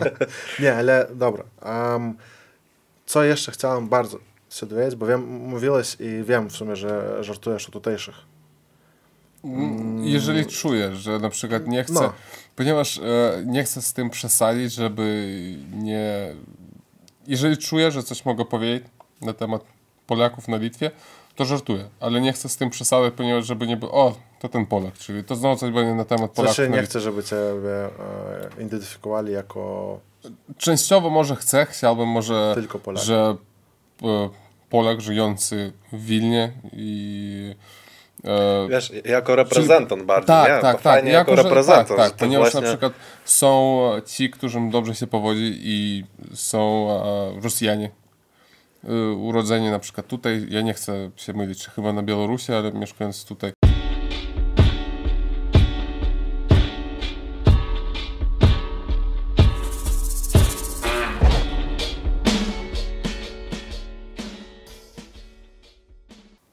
[0.61, 1.45] nie, ale dobra.
[1.63, 2.17] Um,
[3.07, 4.19] co jeszcze chciałem bardzo
[4.51, 8.17] się dowiedzieć, bo wiem, mówiłeś i wiem w sumie, że żartujesz o tutejszych.
[10.03, 12.13] Jeżeli czuję, że na przykład nie chcę, No.
[12.57, 13.03] ponieważ e,
[13.47, 15.27] nie chcę z tym przesadzić, żeby
[15.73, 16.35] nie.
[17.27, 18.83] Jeżeli czuję, że coś mogę powiedzieć
[19.21, 19.65] na temat
[20.07, 20.91] Polaków na Litwie,
[21.37, 24.67] to żartuję, ale nie chcę z tym przesadzać, ponieważ żeby nie było, o, to ten
[24.67, 27.85] Polak, czyli to znowu coś będzie na temat Polaków Znaczy na nie chcę, żeby Ciebie
[28.59, 30.01] e, identyfikowali jako
[30.59, 33.05] Częściowo może chcę, chciałbym może, Tylko Polak.
[33.05, 33.37] że
[34.03, 34.29] e,
[34.71, 37.55] Polak żyjący w Wilnie i
[38.71, 40.61] Wiesz, jako reprezentant bardziej, tak, nie?
[40.61, 40.95] tak, to tak.
[40.95, 41.89] fajnie jako, że- reprezentant.
[41.89, 42.61] Tak, tak, ponieważ właśnie...
[42.61, 42.93] na przykład
[43.25, 46.05] są ci, którym dobrze się powodzi i
[46.35, 47.91] są e, Rosjanie
[48.85, 52.73] e, urodzeni na przykład tutaj, ja nie chcę się mylić, czy chyba na Białorusi, ale
[52.73, 53.53] mieszkając tutaj.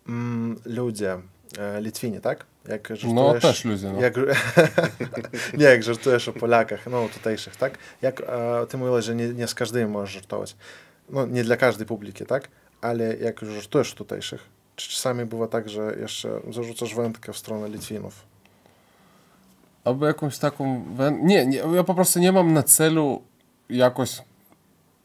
[0.08, 0.56] mm,
[1.58, 2.46] e, Litwini, tak?
[2.68, 4.02] Jak No też ludzie, no.
[4.02, 4.14] Jak,
[5.60, 7.78] nie, jak żartujesz o Polakach, no tutejszych, tak?
[8.02, 10.56] Jak e, ty mówiłeś, że nie, nie z każdym możesz żartować.
[11.10, 12.48] No nie dla każdej publiki, tak?
[12.82, 17.38] Ale jak już żartujesz o tutejszych, czy czasami bywa tak, że jeszcze zarzucasz wędkę w
[17.38, 18.26] stronę Litwinów?
[19.84, 20.84] Albo jakąś taką.
[20.96, 21.20] Wę...
[21.22, 23.22] Nie, nie, ja po prostu nie mam na celu
[23.70, 24.22] jakoś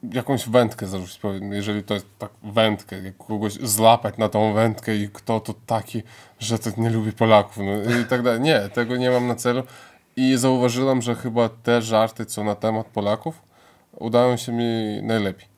[0.02, 5.08] jakąś wędkę zarzucić, powiem, jeżeli to jest tak wędkę, kogoś złapać na tą wędkę i
[5.08, 6.02] kto to taki,
[6.38, 8.40] że to nie lubi Polaków no, i tak dalej.
[8.40, 9.62] Nie, tego nie mam na celu
[10.16, 13.42] i zauważyłem, że chyba te żarty, co na temat Polaków,
[13.92, 15.48] udają się mi najlepiej.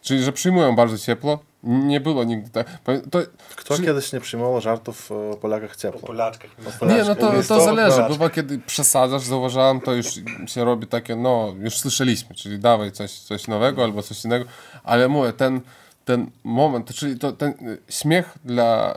[0.00, 1.38] Czyli, że przyjmują bardzo ciepło.
[1.62, 2.66] Nie było nigdy tak.
[3.10, 3.18] To,
[3.56, 6.00] Kto Czyli- kiedyś nie przyjmował żartów o Polakach O ciepło?
[6.00, 6.50] Polaczkach.
[6.82, 7.74] Nie, no to, to zależy.
[7.74, 8.08] Polaczków.
[8.08, 10.06] Bywa, kiedy przesadzasz, zauważałem, to już
[10.46, 14.44] się robi takie, no, już słyszeliśmy, czyli dawaj coś, coś nowego albo coś innego,
[14.84, 15.60] ale mówię, ten,
[16.04, 18.96] ten moment, czyli to, ten y, śmiech dla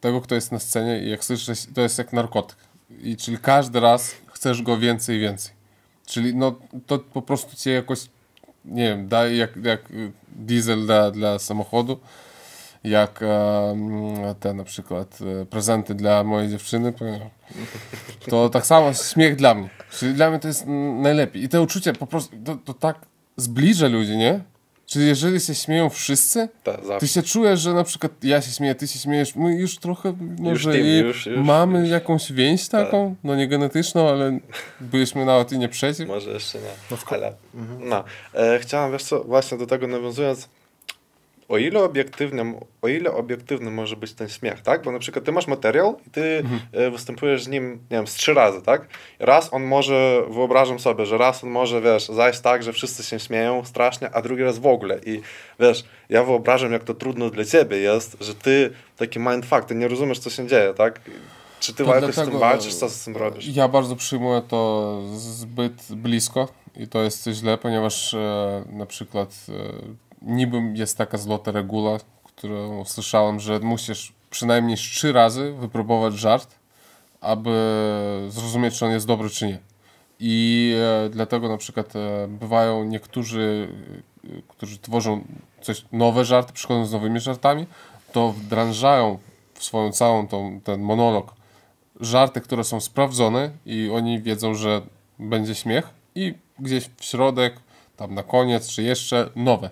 [0.00, 2.56] tego, kto jest na scenie i jak słyszysz, to jest jak narkotyk.
[3.02, 5.52] I czyli każdy raz chcesz go więcej i więcej.
[6.06, 6.54] Czyli no,
[6.86, 8.00] to po prostu cię jakoś,
[8.66, 12.00] nie wiem, daje jak, jak y, diesel dla, dla samochodu,
[12.84, 16.92] jak e, te na przykład e, prezenty dla mojej dziewczyny,
[18.28, 19.68] to tak samo śmiech dla mnie.
[19.90, 21.42] Czyli dla mnie to jest mm, najlepiej.
[21.42, 22.96] I te uczucie po prostu, to, to tak
[23.36, 24.40] zbliża ludzi, nie?
[24.86, 28.74] Czyli jeżeli się śmieją wszyscy, Tak, ty się czujesz, że na przykład ja się śmieję,
[28.74, 31.88] ty się śmiejesz, my już trochę może team, i już- już- mamy już.
[31.88, 34.38] jakąś więź taką, no nie genetyczną, ale
[34.80, 36.08] byliśmy nawet i nie przeciw.
[36.08, 36.70] Może jeszcze nie.
[36.90, 37.32] No Ale,
[37.80, 38.04] no.
[38.34, 40.48] E, chciałem, wiesz co, właśnie do tego nawiązując,
[41.48, 44.82] o ile obiektywnym, o ile obiektywny może być ten śmiech, tak?
[44.82, 48.14] Bo na przykład ty masz materiał i ty e, występujesz z nim, nie wiem, z
[48.14, 48.88] trzy razy, tak?
[49.18, 53.18] Raz on może, wyobrażam sobie, że raz on może, wiesz, zajść tak, że wszyscy się
[53.18, 55.00] śmieją strasznie, a drugi raz w ogóle.
[55.06, 55.20] I
[55.60, 59.88] wiesz, ja wyobrażam, jak to trudno dla ciebie jest, że ty taki mindfuck, ty nie
[59.88, 61.00] rozumiesz, co się dzieje, tak?
[61.60, 63.56] Czy ty jakoś z tym walczysz, co z tym robisz?
[63.56, 69.52] Ja bardzo przyjmuję to zbyt blisko i to jest źle, ponieważ e, na przykład e,
[70.26, 76.54] niby jest taka złota reguła, którą słyszałem, że musisz przynajmniej trzy razy wypróbować żart,
[77.20, 77.50] aby
[78.28, 79.58] zrozumieć, czy on jest dobry, czy nie.
[80.20, 83.68] I e, dlatego na przykład e, bywają niektórzy,
[84.24, 85.24] e, którzy tworzą
[85.60, 87.66] coś nowe żarty, przychodzą z nowymi żartami,
[88.12, 89.18] to wdrażają
[89.54, 91.34] w swoją całą tą, ten monolog
[92.00, 94.82] żarty, które są sprawdzone i oni wiedzą, że
[95.18, 97.56] będzie śmiech i gdzieś w środek,
[97.96, 99.70] tam na koniec, czy jeszcze nowe.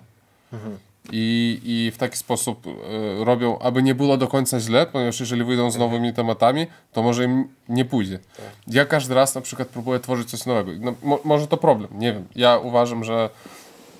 [1.11, 5.43] I, I w taki sposób e, robią, aby nie było do końca źle, ponieważ jeżeli
[5.43, 8.19] wyjdą z nowymi tematami, to może im nie pójdzie.
[8.67, 10.71] Ja każdy raz na przykład próbuję tworzyć coś nowego.
[10.79, 12.27] No, mo, może to problem, nie wiem.
[12.35, 13.29] Ja uważam, że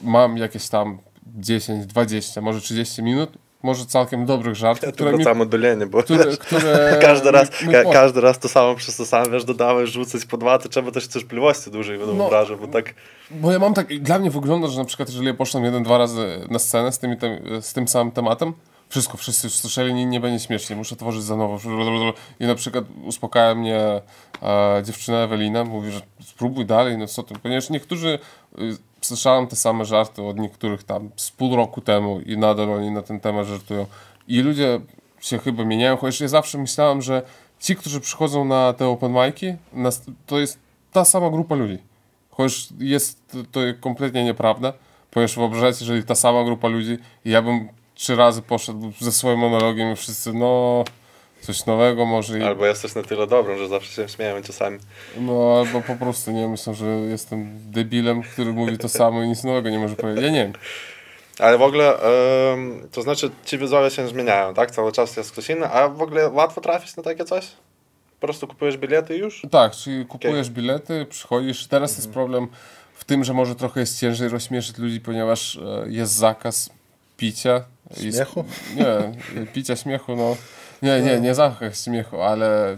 [0.01, 0.97] mam jakieś tam
[1.37, 3.29] 10, 20, może 30 minut,
[3.65, 7.31] może całkiem dobrych żartów, Ja które tu mi wracamy do leni, bo które, które każdy
[7.31, 10.37] raz, mi- mi ka, każdy raz to samo przez to samo, wiesz, dodałeś, rzucać po
[10.37, 12.19] dwa, to trzeba też cierpliwości dłużej, będę No.
[12.19, 12.93] wyobrażał, bo tak,
[13.31, 15.97] Bo ja mam tak, dla mnie wygląda, że na przykład jeżeli ja poszłem jeden, dwa
[15.97, 18.53] razy na scenę z, tymi, tem, z tym samym tematem,
[18.89, 21.59] wszystko, wszyscy już słyszeli, nie, nie będzie śmiesznie, muszę tworzyć za nowo.
[22.39, 24.01] I na przykład uspokaja mnie
[24.43, 28.19] e, dziewczyna Ewelina, mówi, że spróbuj dalej, no co ty, ponieważ niektórzy,
[28.59, 32.91] y, słyszałem te same żarty od niektórych tam z pół roku temu i nadal oni
[32.91, 33.85] na ten temat żartują.
[34.27, 34.81] I ludzie
[35.19, 37.21] się chyba mieniają, chociaż ja zawsze myślałem, że
[37.59, 39.55] ci, którzy przychodzą na te open mic'i,
[40.25, 40.59] to jest
[40.91, 41.77] ta sama grupa ludzi.
[42.31, 44.73] Chociaż jest to- kompletnie nieprawda,
[45.11, 49.93] ponieważ wyobrażacie, jeżeli ta sama grupa ludzi, ja bym trzy razy poszedł ze swoim monologiem
[49.93, 50.83] i wszyscy, no,
[51.45, 54.79] coś nowego może i, albo jesteś na tyle dobrym, że zawsze się śmiejemy czasami.
[55.17, 59.43] no, albo po prostu, nie, myślę, że jestem debilem, który mówi to samo i nic
[59.43, 60.23] nowego nie może powiedzieć.
[60.23, 60.53] Ja nie wiem.
[61.39, 61.99] Ale w ogóle,
[62.53, 64.71] em, to znaczy ci widzowie się zmieniają, tak?
[64.71, 67.47] Cały czas jest ktoś inny, a w ogóle łatwo trafić na takie coś?
[68.19, 69.41] Po prostu kupujesz bilety i już?
[69.51, 71.67] Tak, czyli kupujesz bilety, przychodzisz.
[71.67, 72.47] Teraz jest problem
[72.93, 76.69] w tym, że może trochę jest ciężej rozśmieszyć ludzi, ponieważ e, jest zakaz
[77.17, 77.63] picia.
[78.01, 78.45] i Śmiechu?
[78.75, 80.37] Nie, picia śmiechu, no.
[80.81, 82.77] Nie, nie, nie zapach śmiechu, ale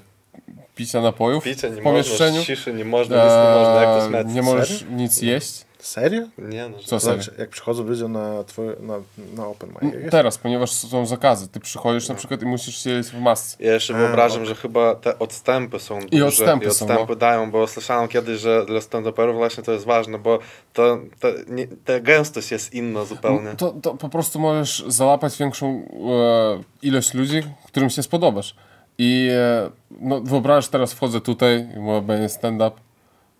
[0.75, 2.31] picia napojów Picia nie w pomieszczeniu.
[2.37, 4.27] można, ciszy nie można, nic nie można, jak to śmiać.
[4.35, 5.65] nie możesz nic jeść.
[5.79, 6.21] Serio?
[6.37, 6.83] Nie, no, że...
[6.83, 7.23] Co To serio?
[7.23, 8.93] znaczy, jak przychodzą ludzie na, twój, na,
[9.35, 10.11] na open mic, jakieś?
[10.11, 11.47] Teraz, ponieważ są zakazy.
[11.47, 13.63] Ty przychodzisz na przykład i musisz siedzieć w masce.
[13.63, 17.15] Ja jeszcze A, wyobrażam, że chyba te odstępy są duże odstępy i są, odstępy no.
[17.15, 20.39] dają, bo słyszałem kiedyś, że dla stand-uperów właśnie to jest ważne, bo
[20.73, 23.55] to, to nie, ta gęstość jest inna zupełnie.
[23.57, 28.55] To, to po prostu możesz załapać większą e, ilość ludzi, którym się spodobasz.
[28.97, 29.69] I e,
[30.01, 32.71] no, wyobraź teraz wchodzę tutaj i mówię, będzie stand-up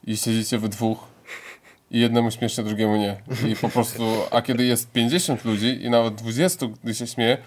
[0.04, 0.98] i siedzicie we dwóch
[1.92, 3.18] i jednemu śmiesznie, drugiemu nie.
[3.52, 7.38] I po prostu, a kiedy jest 50 ludzi i nawet 20, gdy się śmieje,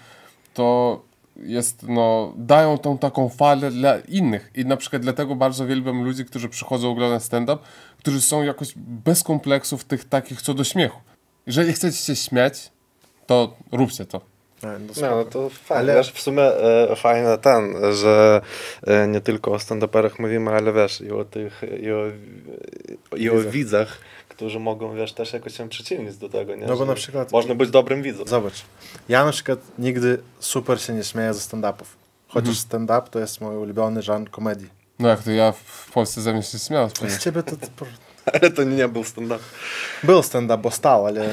[0.53, 1.01] to
[1.43, 4.51] jest, no, dają tą taką falę dla innych.
[4.55, 7.57] I na przykład dlatego bardzo wielbiam ludzi, którzy przychodzą oglądać stand-up,
[7.99, 10.99] którzy są jakoś bez kompleksów tych takich co do śmiechu.
[11.47, 12.71] Jeżeli chcecie się śmiać,
[13.27, 14.21] to róbcie to.
[14.63, 14.69] No
[15.01, 15.79] No, no to fajnie.
[15.91, 18.41] Ale- Wiesz, w sumie e, fajne ten, że
[18.87, 22.03] e, nie tylko o stand-uperach mówimy, ale wiesz, i o tych, i o,
[23.17, 23.51] i o Widzach.
[23.51, 23.97] widzach,
[24.41, 26.65] którzy mogą, wiesz, też jakoś się przyczynić do tego, nie?
[26.65, 28.27] No bo Że na przykład- Można być dobrym widzem.
[28.27, 28.65] Zobacz,
[29.09, 31.85] ja na przykład nigdy super się nie śmieję ze stand-upów.
[32.27, 34.69] Chociaż stand-up to jest mój ulubiony żanr komedii.
[34.99, 36.89] No jak to ja w Polsce ze mnie się śmiał.
[37.07, 37.57] Z ciebie to...
[37.57, 37.85] to
[38.33, 39.39] Ale to nie był stand-up.
[40.03, 41.29] był stand-up, bo stał, ale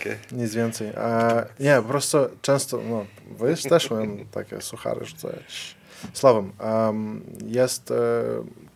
[0.00, 0.18] Okej.
[0.32, 0.88] nic więcej.
[0.96, 3.06] A, nie, po prostu często, no,
[3.38, 5.76] wy też mają takie suchary rzucać.
[6.12, 7.94] Słowem, em, jest e,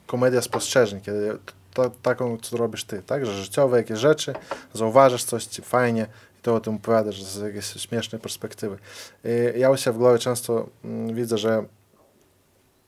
[0.06, 1.38] komedia spostrzeżeń, kiedy
[1.74, 3.26] to, taką, co robisz ty, tak?
[3.26, 4.34] Że życiowe jakieś rzeczy,
[4.72, 6.06] zauważasz coś ci fajnie
[6.38, 8.78] i to o tym opowiadasz z jakiejś śmiesznej perspektywy.
[9.24, 11.64] I ja u siebie w głowie często mm, widzę, że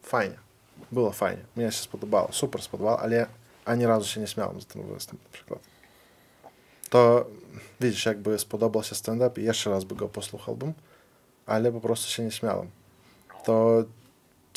[0.02, 0.38] fajnie,
[0.92, 3.26] było fajnie, mnie się spodobało, super spodobało, ale
[3.64, 5.60] ani razu się nie śmiałem z ten występ na przykład.
[6.90, 7.26] To
[7.80, 10.72] widzisz, jakby spodobał się stand-up i jeszcze raz by go posłuchałbym,
[11.46, 12.70] ale po prostu się nie śmiałem.
[13.44, 13.84] To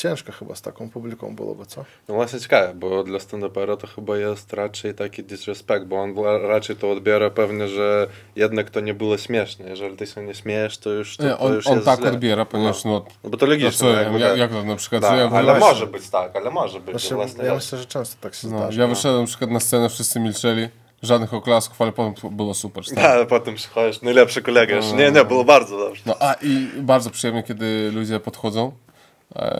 [0.00, 1.84] ciężko chyba z taką publiką byłoby, co?
[2.08, 6.76] No właśnie ciekawe, bo dla stand-upera to chyba jest raczej taki disrespect, bo on raczej
[6.76, 9.68] to odbiera pewnie, że jednak to nie było śmieszne.
[9.68, 12.00] Jeżeli ty się nie śmiejesz, to już to, Nie, to on już on jest tak
[12.00, 12.10] źle.
[12.10, 13.72] odbiera, ponieważ no, No bo to no logiczne.
[13.72, 14.38] co, jakby jak, tak.
[14.38, 16.90] jak to na przykład, Da, ja ale właśnie- może być tak, ale może być.
[16.92, 18.80] Właśnie, Właśnie, ja myślę, że często tak się no, zdarza.
[18.82, 20.68] ja wyszedłem na przykład na scenę, wszyscy milczeli,
[21.02, 22.84] żadnych oklasków, ale potem było super.
[22.94, 24.92] Da, ale potem przychodzisz, najlepszy kolega już.
[24.92, 26.02] Nie, nie, było bardzo dobrze.
[26.06, 28.72] No a i bardzo przyjemnie, kiedy ludzie podchodzą,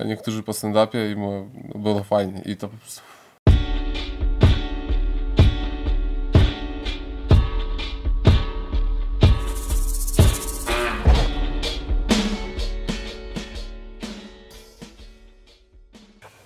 [0.04, 3.00] niektórzy po stand-upie i mówią, no, było fajnie i to po prostu...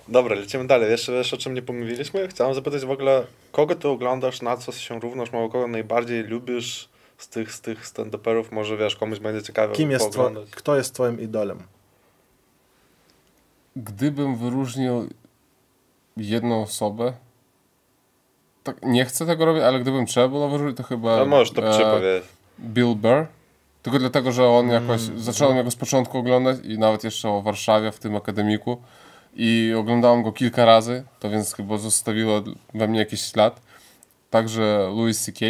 [0.07, 0.91] Dobra, lecimy dalej.
[0.91, 2.27] Jeszcze wiesz, o czym nie pomówiliśmy?
[2.27, 6.89] Chciałem zapytać w ogóle, kogo ty oglądasz, na co się równasz, może kogo najbardziej lubisz
[7.17, 8.43] z tych, z tych stand-uperów?
[8.51, 10.17] Może wiesz, komuś będzie ciekawe Kim jest
[10.51, 11.74] kto jest twoim idolem?
[13.75, 15.09] Gdybym wyróżnił
[16.17, 17.13] jedną osobę,
[18.63, 21.61] tak nie chcę tego robić, ale gdybym trzeba było wyróżnić, to chyba No możesz to
[21.87, 22.21] e.
[22.59, 23.25] Bill Burr.
[23.83, 25.19] Tylko dlatego, że on jakoś, Mm.
[25.19, 28.77] zacząłem go z początku oglądać i nawet jeszcze o Warszawie, w tym akademiku
[29.35, 32.41] i oglądałem go kilka razy, to więc chyba zostawiło
[32.73, 33.61] we mnie jakiś ślad.
[34.29, 35.45] Także Louis C.K.,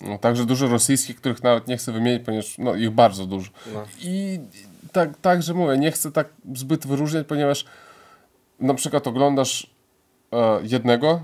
[0.00, 3.50] no, także dużo rosyjskich, których nawet nie chcę wymienić, ponieważ no, ich bardzo dużo.
[3.74, 3.84] No.
[4.00, 4.40] I
[4.94, 7.64] tak, tak, że mówię, nie chcę tak zbyt wyróżniać, ponieważ
[8.60, 9.70] na przykład oglądasz
[10.32, 11.20] e, jednego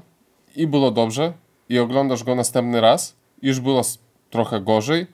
[0.57, 1.33] i było dobrze,
[1.69, 3.83] i oglądasz go następny raz, i już było
[4.31, 5.07] trochę gorzej,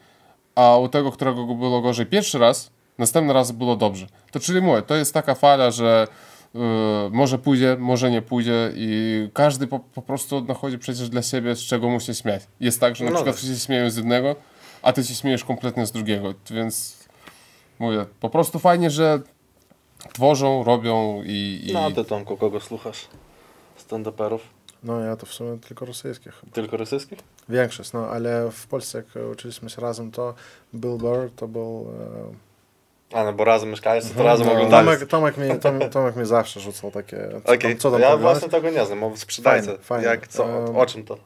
[0.55, 4.07] a u tego, którego było gorzej pierwszy raz, następny raz było dobrze.
[4.31, 6.07] To czyli mówię, to jest taka fala, że
[6.55, 6.59] e,
[7.13, 11.61] może pójdzie, może nie pójdzie i każdy po, po prostu nachodzi przecież dla siebie, z
[11.61, 12.43] czego mu się śmiać.
[12.61, 13.39] Jest tak, że na No przykład tak.
[13.39, 14.37] wszyscy się śmieją z jednego,
[14.83, 17.06] a ty się śmiejesz kompletnie z drugiego, więc
[17.79, 19.21] mówię, po prostu fajnie, że
[20.13, 21.61] tworzą, robią i...
[21.67, 21.73] i...
[21.73, 23.07] No a ty Tomku, kogo słuchasz?
[23.89, 24.39] Stand-uperów?
[24.83, 26.53] No ja to w sumie tylko rosyjskie chyba.
[26.53, 27.19] Tylko rosyjskich?
[27.49, 30.35] Większość, no ale w Polsce jak uczyliśmy się razem, to
[30.75, 31.87] Bill Burr to był...
[33.13, 34.53] E, A no bo razem mieszkaliście, to Mhm, razem no.
[34.53, 35.07] oglądaliście.
[35.07, 37.29] Tomek, Tomek, mi, Tom, Tomek mi zawsze rzucał takie...
[37.45, 39.67] Co Okej, tam, co tam ja właśnie tego nie znam, bo sprzedajcie.
[39.67, 40.07] Fajne, fajne.
[40.07, 41.19] Jak, co, Em, o czym to?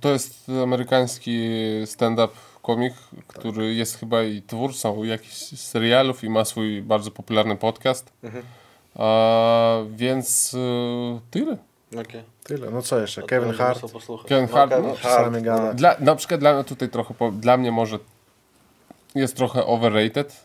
[0.00, 1.48] To jest amerykański
[1.86, 2.34] stand-up
[2.64, 2.94] komik,
[3.26, 8.12] który jest chyba i twórcą jakichś serialów i ma swój bardzo popularny podcast.
[8.22, 8.44] Mhm.
[8.94, 10.58] A, więc y,
[11.30, 11.56] tyle.
[12.00, 12.22] Okej.
[12.44, 13.20] Tyle, no co jeszcze?
[13.20, 13.80] No Kevin Hart.
[14.28, 15.74] Kevin No, Hart, Kevin no, Hart, no.
[15.74, 17.98] Dla, na przykład dla mnie tutaj trochę, dla mnie może
[19.14, 20.44] jest trochę overrated.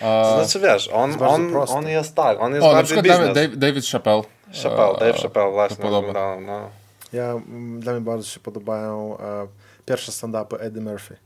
[0.00, 3.02] A, To znaczy wiesz, on, jest on, on jest tak, on jest o, na bardziej
[3.02, 3.48] przykład mnie biznes.
[3.50, 4.22] Dave, David Chappelle.
[4.62, 5.76] Chappelle, Dave Chappelle, właśnie.
[5.76, 5.98] podoba.
[5.98, 6.70] oglądałem, No.
[7.12, 9.46] Ja, mm, dla mnie bardzo się podobają e,
[9.86, 11.16] pierwsze stand-upy Eddie Murphy.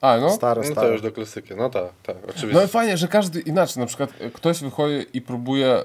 [0.00, 0.30] A, no.
[0.30, 0.88] Stare, No to stare.
[0.92, 2.64] już do klasyki, no tak, tak, No oczywiście.
[2.64, 5.82] i fajnie, że każdy inaczej, na przykład e, ktoś wychodzi i próbuje e,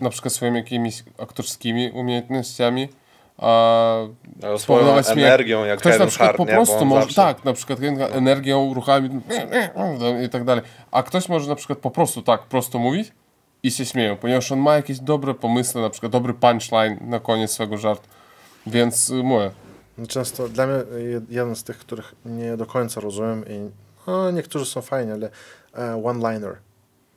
[0.00, 2.88] na przykład swoimi jakimiś aktorskimi umiejętnościami
[3.38, 3.94] a
[4.42, 7.78] Ale swoją energią, jak Ktoś na przykład Hart, po prostu może, zawsze- tak, na przykład
[8.12, 9.20] energią, ruchami
[10.24, 10.64] i tak dalej.
[10.90, 13.12] A ktoś może na przykład po prostu tak prosto mówić
[13.62, 17.50] i się śmieją, ponieważ on ma jakieś dobre pomysły, na przykład dobry punchline na koniec
[17.50, 18.08] swego żartu.
[18.66, 19.71] Więc y, mówię, No
[20.08, 23.70] Często dla mnie jed- jeden z tych, których nie do końca rozumiem i
[24.06, 25.30] no, niektórzy są fajni, ale
[25.78, 26.56] e, one-liner.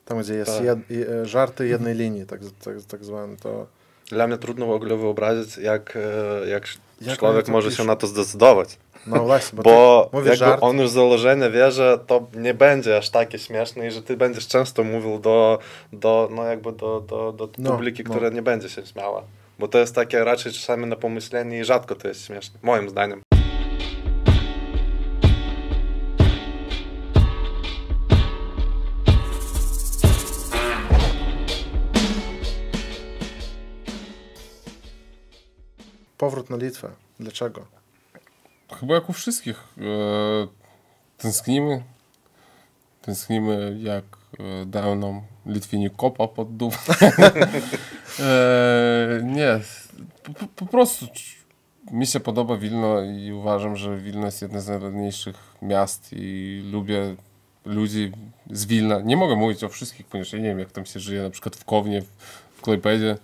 [0.05, 0.63] Tam, gdzie jest Tak.
[0.63, 0.79] jed,
[1.23, 3.67] żarty jednej linii, tak, tak, tak zwane, to
[4.09, 5.95] Dla mnie trudno w ogóle wyobrazić, jak,
[6.43, 6.67] e, jak
[7.01, 8.77] Jak człowiek może się na to zdecydować.
[9.07, 12.97] no właśnie, bo, Bo jakby żart, on już z założenia wie, że to nie będzie
[12.97, 15.59] aż takie śmieszne i że ty będziesz często mówił do,
[15.93, 18.09] do, no jakby do, do, do No, publiki, no.
[18.09, 19.21] która nie będzie się śmiała.
[19.59, 23.21] Bo to jest takie raczej czasami na pomyślenie i rzadko to jest śmieszne, moim zdaniem.
[36.17, 36.91] powrót na Litwę.
[37.19, 37.65] Dlaczego?
[38.79, 39.81] chyba jak u wszystkich e,
[41.17, 41.83] tęsknimy.
[43.01, 44.03] Tęsknimy jak
[44.73, 46.71] e, nam Litwini kopa pod dół.
[48.19, 49.59] e, nie,
[50.23, 51.05] po, po- prostu
[51.91, 57.15] mi się podoba Wilno i uważam, że Wilno jest jednym z najładniejszych miast i lubię
[57.65, 58.11] ludzi
[58.51, 58.99] z Wilna.
[58.99, 61.55] Nie mogę mówić o wszystkich, ponieważ ja nie wiem jak tam się żyje, na przykład
[61.55, 62.01] w Kownie,
[62.57, 63.17] w, Klejpedzie,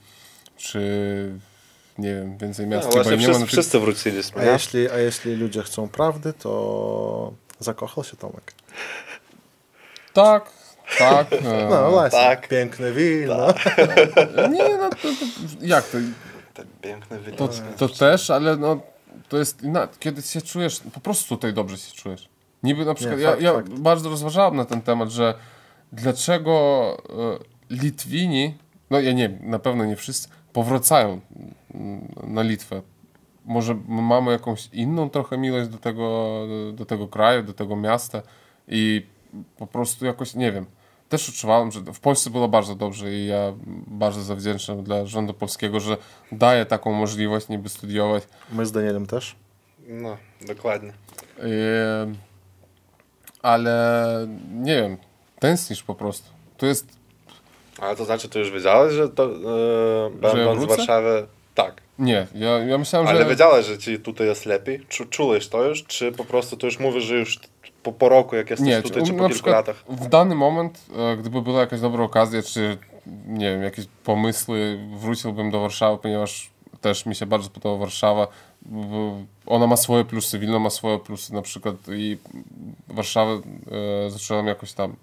[0.57, 0.79] czy
[1.97, 3.45] nie wiem, więcej No, miast właśnie chyba nie wszyscy, ma.
[3.45, 4.41] wszyscy wróciliśmy.
[4.41, 4.51] A nie?
[4.51, 8.53] jeśli, a jeśli ludzie chcą prawdy, to zakochał się Tomek.
[10.13, 10.51] Tak,
[10.99, 11.33] tak.
[11.33, 12.47] e, No właśnie, tak.
[12.47, 13.47] piękne wino.
[14.53, 15.09] Nie, no to, to
[15.61, 15.97] jak to?
[16.53, 17.71] Te piękne To, wyliczenia.
[17.77, 18.79] to też, ale no
[19.29, 22.29] to jest inna, kiedy się czujesz, po prostu tutaj dobrze się czujesz.
[22.63, 23.69] Niby na przykład, Nie, ja, fakt, ja fakt.
[23.69, 25.33] bardzo rozważałem na ten temat, że
[25.91, 28.57] dlaczego e, Litwini,
[28.89, 31.19] no ja nie wiem, na pewno nie wszyscy, powracają
[31.73, 32.81] mm, na Litwę.
[33.45, 36.39] Może my mamy jakąś inną trochę miłość do tego,
[36.73, 38.21] do tego kraju, do tego miasta
[38.67, 39.05] i
[39.57, 40.65] po prostu jakoś, nie wiem,
[41.11, 43.53] też odczuwałem, że w Polsce było bardzo dobrze i ja
[43.87, 45.97] bardzo zawdzięczam dla rządu polskiego, że
[46.31, 48.23] daje taką możliwość niby studiować.
[48.51, 49.35] My z Danielem też.
[49.87, 50.93] No, dokładnie.
[51.37, 51.45] Yy,
[53.41, 54.97] ale nie wiem,
[55.39, 56.29] tęsknisz po prostu.
[56.57, 56.87] To jest,
[57.79, 60.77] Ale to znaczy, ty już wiedziałeś, że to, e, będąc w wrócę?
[60.77, 61.81] Warszawie, tak.
[61.99, 63.29] nie, ja, ja myślałem, Ale że...
[63.29, 64.85] wiedziałeś, że ci tutaj jest lepiej?
[64.89, 65.83] Czu, czułeś to już?
[65.83, 67.39] Czy po prostu to już mówisz, że już
[67.83, 69.83] po, po roku, jak jesteś Nie, tutaj, czy mnie po kilku latach?
[69.89, 72.77] w dany moment, e, gdyby była jakaś dobra okazja, czy
[73.27, 76.49] nie wiem, jakieś pomysły, wróciłbym do Warszawy, ponieważ
[76.81, 78.27] też mi się bardzo podoba Warszawa.
[79.45, 82.17] Ona ma swoje plusy, Wilno ma swoje plusy na przykład i
[82.87, 83.31] Warszawę
[84.05, 84.95] e, zacząłem jakoś tam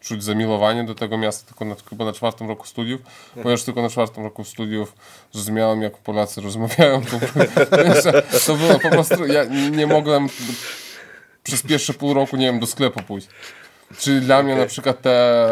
[0.00, 3.00] czuć zamiłowanie do tego miasta tylko na, chyba na czwartym roku studiów,
[3.34, 4.94] ponieważ tylko na czwartym roku studiów
[5.32, 7.02] zrozumiałem, jak Polacy rozmawiają.
[7.02, 8.10] Prostu.
[8.46, 10.28] to było po prostu, ja nie mogłem
[11.48, 13.28] przez pierwsze pół roku, nie wiem, do sklepu pójść.
[13.98, 15.46] Czyli dla mnie na przykład te,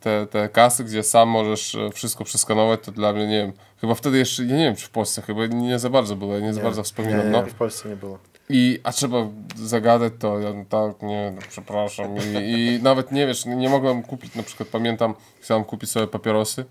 [0.00, 3.94] te, te kasy, gdzie sam możesz e, wszystko przeskanować, to dla mnie, nie wiem, chyba
[3.94, 6.54] wtedy jeszcze, ja nie wiem, czy w Polsce, chyba nie za bardzo było, ja nie
[6.54, 7.42] za bardzo nie, wspominam, nie, no.
[7.42, 8.18] w Polsce nie było.
[8.48, 12.16] I, a trzeba zagadać to, ja tak, nie, no, przepraszam.
[12.16, 16.64] I, I nawet nie wiesz, nie mogłem kupić, na przykład pamiętam, chciałem kupić sobie papierosy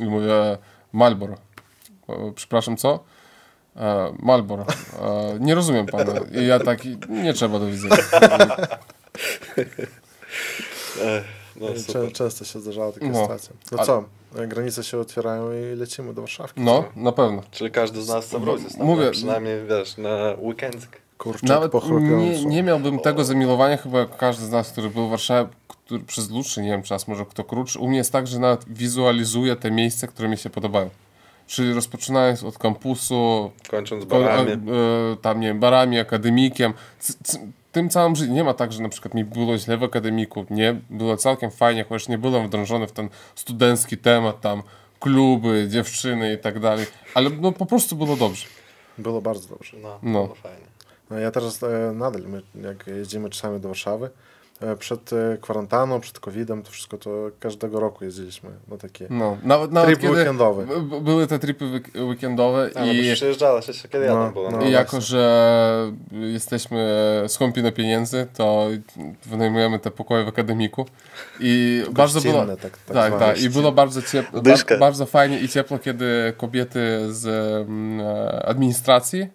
[0.00, 0.58] i mówię
[0.92, 1.34] Malboro.
[2.08, 3.04] E, Przepraszam, co?
[3.76, 4.66] E, Malboro.
[5.02, 6.12] E, nie rozumiem pana.
[6.42, 7.96] I ja taki, nie trzeba do widzenia.
[11.02, 11.24] Ech,
[11.56, 13.20] no, Czę, często się zdarzała taka No.
[13.22, 13.54] sytuacja.
[13.72, 14.04] No co,
[14.38, 16.60] e, granice się otwierają i lecimy do Warszawki.
[16.60, 17.42] No, na pewno.
[17.50, 20.88] Czyli każdy z nas chce wrócić tam, Mówię- przynajmniej, wiesz, na weekend.
[21.18, 25.10] Kurczak Nawet nie, nie miałbym tego zamiłowania chyba jak każdy z nas, który był w
[25.10, 25.48] Warszawie
[25.86, 27.78] który przez dłuższy, nie wiem, czas, może kto krótszy.
[27.78, 30.90] U mnie jest tak, że nawet wizualizuję te miejsca, które mi się podobają.
[31.46, 34.50] Czyli rozpoczynając od kampusu, Kończąc ko- barami.
[34.50, 36.72] e, e, tam nie wiem, barami, akademikiem.
[36.98, 37.38] C, c,
[37.72, 38.32] tym całym życiu.
[38.32, 40.46] Nie ma tak, że na przykład mi było źle w akademiku.
[40.50, 44.62] Nie, było całkiem fajnie, chociaż nie byłem wdrążony w ten studencki temat, tam
[45.00, 46.86] kluby, dziewczyny i tak dalej.
[47.14, 48.46] Ale no po prostu było dobrze.
[48.98, 49.76] Było bardzo dobrze.
[49.82, 50.34] No, No.
[50.34, 50.66] fajnie.
[51.10, 54.10] No, ja teraz e, nadal, my, jak jeździmy czasami do Warszawy,
[54.78, 59.72] przed e, kwarantanną, przed COVID-em, to wszystko to każdego roku jeździliśmy na takie No, nawet,
[59.72, 60.66] nawet trip kiedy weekendowy.
[60.66, 64.14] b- b- były te tripy week- weekendowe A, no i, bo przyjeżdżałeś jeszcze kiedy ja
[64.14, 64.52] No, tam byłem.
[64.52, 64.62] no.
[64.62, 66.86] i jako, że jesteśmy
[67.28, 68.68] skąpi na pieniędzy, to
[69.26, 70.86] wynajmujemy te pokoje w akademiku
[71.40, 72.46] i bardzo było...
[72.46, 73.40] tak, tak, Tak, tak.
[73.40, 74.42] I było bardzo ciepło,
[74.78, 76.80] bardzo fajnie i ciepło, kiedy kobiety
[77.14, 77.26] z
[77.68, 79.26] mm, e, administracji.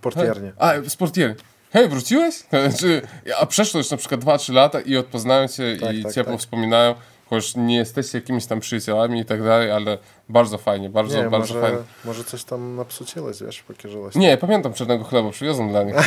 [0.00, 0.52] Portiernie.
[0.58, 1.36] A, z portierni.
[1.72, 2.34] Hej, wróciłeś?
[2.80, 3.02] Czy,
[3.40, 6.40] a przeszło już na przykład 2-3 lata i odpoznają cię Tak, i tak, ciepło tak.
[6.40, 6.94] wspominają,
[7.30, 9.98] choć nie jesteście jakimiś tam przyjaciółmi i tak dalej, ale
[10.28, 11.84] bardzo fajnie, bardzo, Nie, bardzo może, fajnie.
[12.04, 14.14] może coś tam napsuciłeś, wiesz, póki żyłeś.
[14.14, 15.94] Nie, pamiętam czarnego chleba, przywiozłem dla nich.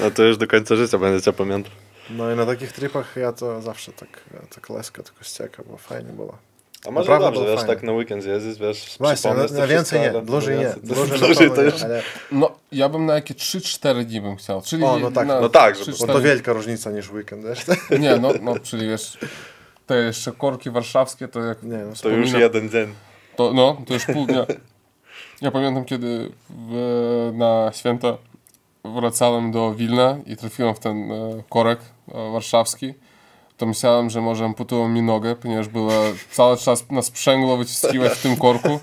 [0.00, 1.72] No to już do końca życia będziecie pamiętać.
[2.10, 4.08] No i na takich tripach ja to zawsze tak,
[4.54, 6.38] tak leska, tylko ścieka, bo fajnie było.
[6.88, 7.74] A może Naprawdę dobrze, wiesz, fajnie.
[7.74, 10.64] tak na weekend zjeździć, wiesz, Właśnie, przypomnieć na, to na więcej wszystko, nie, dłużej nie,
[10.64, 11.80] więcej- dłużej, dłużej na to już...
[11.80, 12.02] nie, ale
[12.32, 15.48] No, ja bym na jakie 3-4 dni bym chciał, czyli O, no tak, na no
[15.48, 17.64] tak, żeby- 3-4 bo to wielka różnica niż weekend, wiesz?
[18.00, 19.18] Nie, no, no, czyli wiesz,
[19.86, 22.94] te jeszcze korki warszawskie, to jak Nie, no, To już jeden dzień.
[23.36, 24.46] To, no, to już pół dnia.
[25.42, 28.16] Ja pamiętam, kiedy w, na święta
[28.84, 31.78] wracałem do Wilna i trafiłem w ten e, korek
[32.14, 32.94] e, warszawski,
[33.62, 35.94] to myślałem, że może amputują mi nogę, ponieważ była
[36.30, 38.80] cały czas na sprzęgło wyciskiwać w tym korku.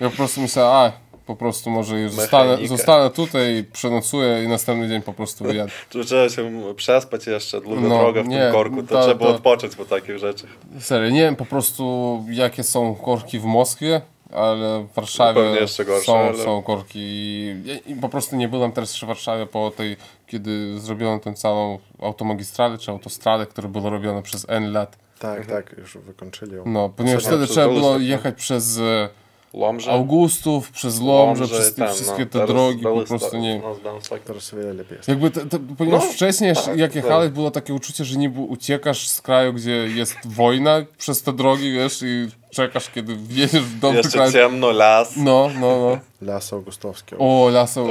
[0.00, 0.92] Ja po prostu myślałem, a
[1.26, 5.72] po prostu może już zostanę, zostanę tutaj, przenocuję i następny dzień po prostu wyjadę.
[5.90, 9.26] Tu trzeba się przespać jeszcze długa No, droga w nie, tym korku, to to- trzeba
[9.26, 10.50] to- odpocząć po takich rzeczach.
[10.80, 14.00] Serio, nie wiem po prostu jakie są korki w Moskwie,
[14.32, 17.54] ale w Warszawie No gorsze, są, ale- są korki i,
[17.86, 21.78] i po prostu nie byłem teraz jeszcze w Warszawie po tej, kiedy zrobiono tę całą
[22.02, 24.96] automagistralę czy autostradę, która była robiona przez N lat.
[25.18, 26.62] tak, tak, już wykończyli ją.
[26.66, 29.08] No, ponieważ wtedy trzeba było jechać przez e,
[29.54, 29.90] Lomże.
[29.92, 33.98] Augustów, przez Lomże, Lomże przez te tam, wszystkie no, te drogi, po prostu nie no.
[34.24, 35.08] Teraz wiele lepiej jest.
[35.08, 36.94] Jakby, te, te, ponieważ No, wcześniej, tak, jak tak.
[36.96, 41.72] jechałeś, było takie uczucie, że niby uciekasz z kraju, gdzie jest wojna przez te drogi,
[41.72, 44.32] wiesz, i czekasz, kiedy wjedziesz w dobry Jeszcze kraj.
[44.32, 45.16] ciemno, las.
[45.16, 45.98] No, no, no.
[46.22, 47.16] Lasy Augustowskie.
[47.18, 47.82] O, Laso.
[47.82, 47.86] O.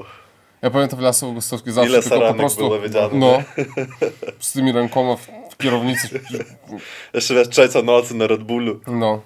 [0.00, 0.04] O,
[0.62, 2.60] Ja pamiętam Laso Augustowskie zawsze Ile tylko po saranek prostu.
[2.60, 3.42] było widziane, No.
[4.40, 6.20] Z tymi rękoma w, w kierownicy.
[7.14, 8.80] jeszcze wiesz, trzecia nocy na Red Bullu.
[8.86, 9.20] No.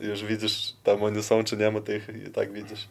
[0.00, 2.88] Już widzisz, tam oni są czy nie ma tych i tak widzisz.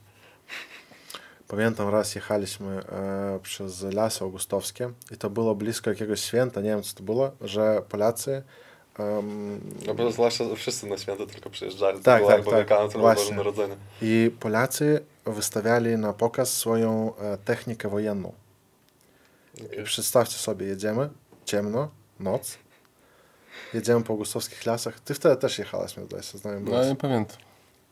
[1.48, 6.84] Pamiętam raz jechaliśmy e, przez Lasy Augustowskie i to było blisko jakiegoś święta, nie wiem
[6.84, 8.44] co to było, że Polacy
[9.00, 11.98] em, No bo zwłaszcza wszyscy na święta tylko przyjeżdżali.
[11.98, 12.60] To Tak, tak, albo tak.
[12.60, 13.14] Wielkanoc, albo.
[13.16, 13.76] Boże Narodzenie.
[14.02, 18.34] i Polacy wystawiali na pokaz swoją e, technikę wojenną.
[19.80, 21.10] I przedstawcie sobie, jedziemy,
[21.46, 21.90] ciemno,
[22.20, 22.58] noc,
[23.74, 25.00] jedziemy po augustowskich lasach.
[25.00, 27.38] Ty wtedy też jechałeś, mi zdaje się, znają No, ja nie pamiętam.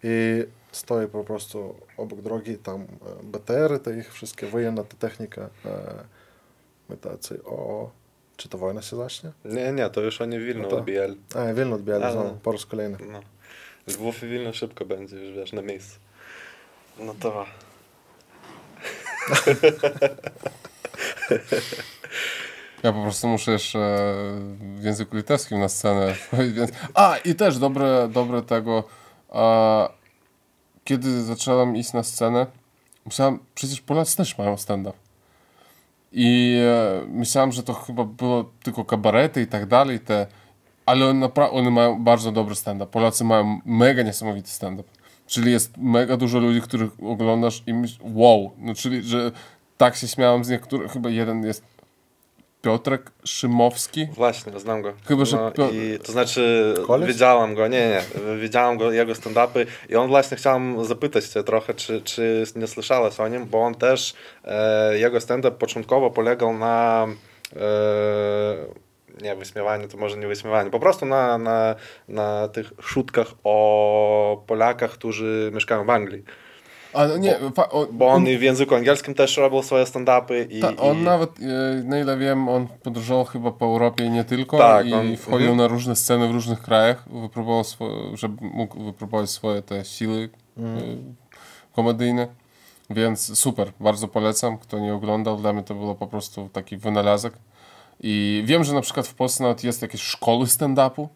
[0.03, 2.87] I stoi po prostu obok drogi tam e,
[3.23, 5.41] BTR-y, te ich wszystkie wojenna ta technika.
[5.65, 6.03] E,
[6.89, 7.89] my tacy, o,
[8.37, 9.31] czy to wojna się zacznie?
[9.45, 11.17] Nie, nie, to już oni w Wilnu No to- odbijali.
[11.35, 12.37] A, Wilno odbijali A, znowu, no.
[12.43, 12.97] po raz kolejny.
[13.11, 13.19] No.
[13.87, 15.99] Lwów i Wilno szybko będzie, już wiesz, na miejscu.
[16.99, 17.45] No to...
[22.83, 23.79] Ja po prostu muszę jeszcze
[24.79, 26.15] w języku litewskim na scenę.
[26.93, 28.83] A, i też dobre, dobre tego...
[29.29, 29.89] A,
[30.83, 32.45] kiedy zacząłem iść na scenę,
[33.05, 34.97] myślałem, przecież Polacy też mają stand-up.
[36.17, 40.27] I e, myślałem, że to chyba było tylko kabarety i tak dalej, te,
[40.85, 42.91] ale on napra- one mają bardzo dobry stand-up.
[42.91, 44.89] Polacy mają mega niesamowity stand-up.
[45.27, 49.31] Czyli jest mega dużo ludzi, których oglądasz i myślisz, wow, no czyli, że
[49.77, 51.63] tak się śmiałem z niektórych, chyba jeden jest
[52.65, 54.07] Piotrek Szymowski.
[54.11, 54.93] Właśnie, znam go.
[55.07, 57.07] Chyba, że no, i, To znaczy, Koleś?
[57.07, 58.01] widziałem go, nie, nie,
[58.37, 63.19] widziałem go, jego stand-upy i on właśnie chciałem zapytać cię trochę, czy, czy nie słyszałeś
[63.19, 64.13] o nim, bo on też,
[64.43, 67.07] e, jego stand-up początkowo polegał na
[67.55, 67.61] e,
[69.21, 71.75] nie wyśmiewaniu, to może nie wyśmiewaniu, po prostu na, na,
[72.07, 76.23] na tych szutkach o Polakach, którzy mieszkają w Anglii.
[76.95, 80.59] Ale nie, fa- o, Bo on i w języku angielskim też robił swoje stand-upy i,
[80.59, 84.23] Ta, on i nawet, e, na ile wiem, on podróżował chyba po Europie i nie
[84.23, 85.57] tylko Tak, i on- wchodził mhm.
[85.57, 90.61] na różne sceny w różnych krajach, wypróbował swoje, żeby mógł wypróbować swoje te siły e,
[91.75, 92.27] komedyjne.
[92.89, 94.57] Więc super, bardzo polecam.
[94.57, 97.33] Kto nie oglądał, dla mnie to było po prostu taki wynalazek.
[97.99, 101.07] I wiem, że na przykład w Polsce nawet jest jakieś szkoły stand-upu,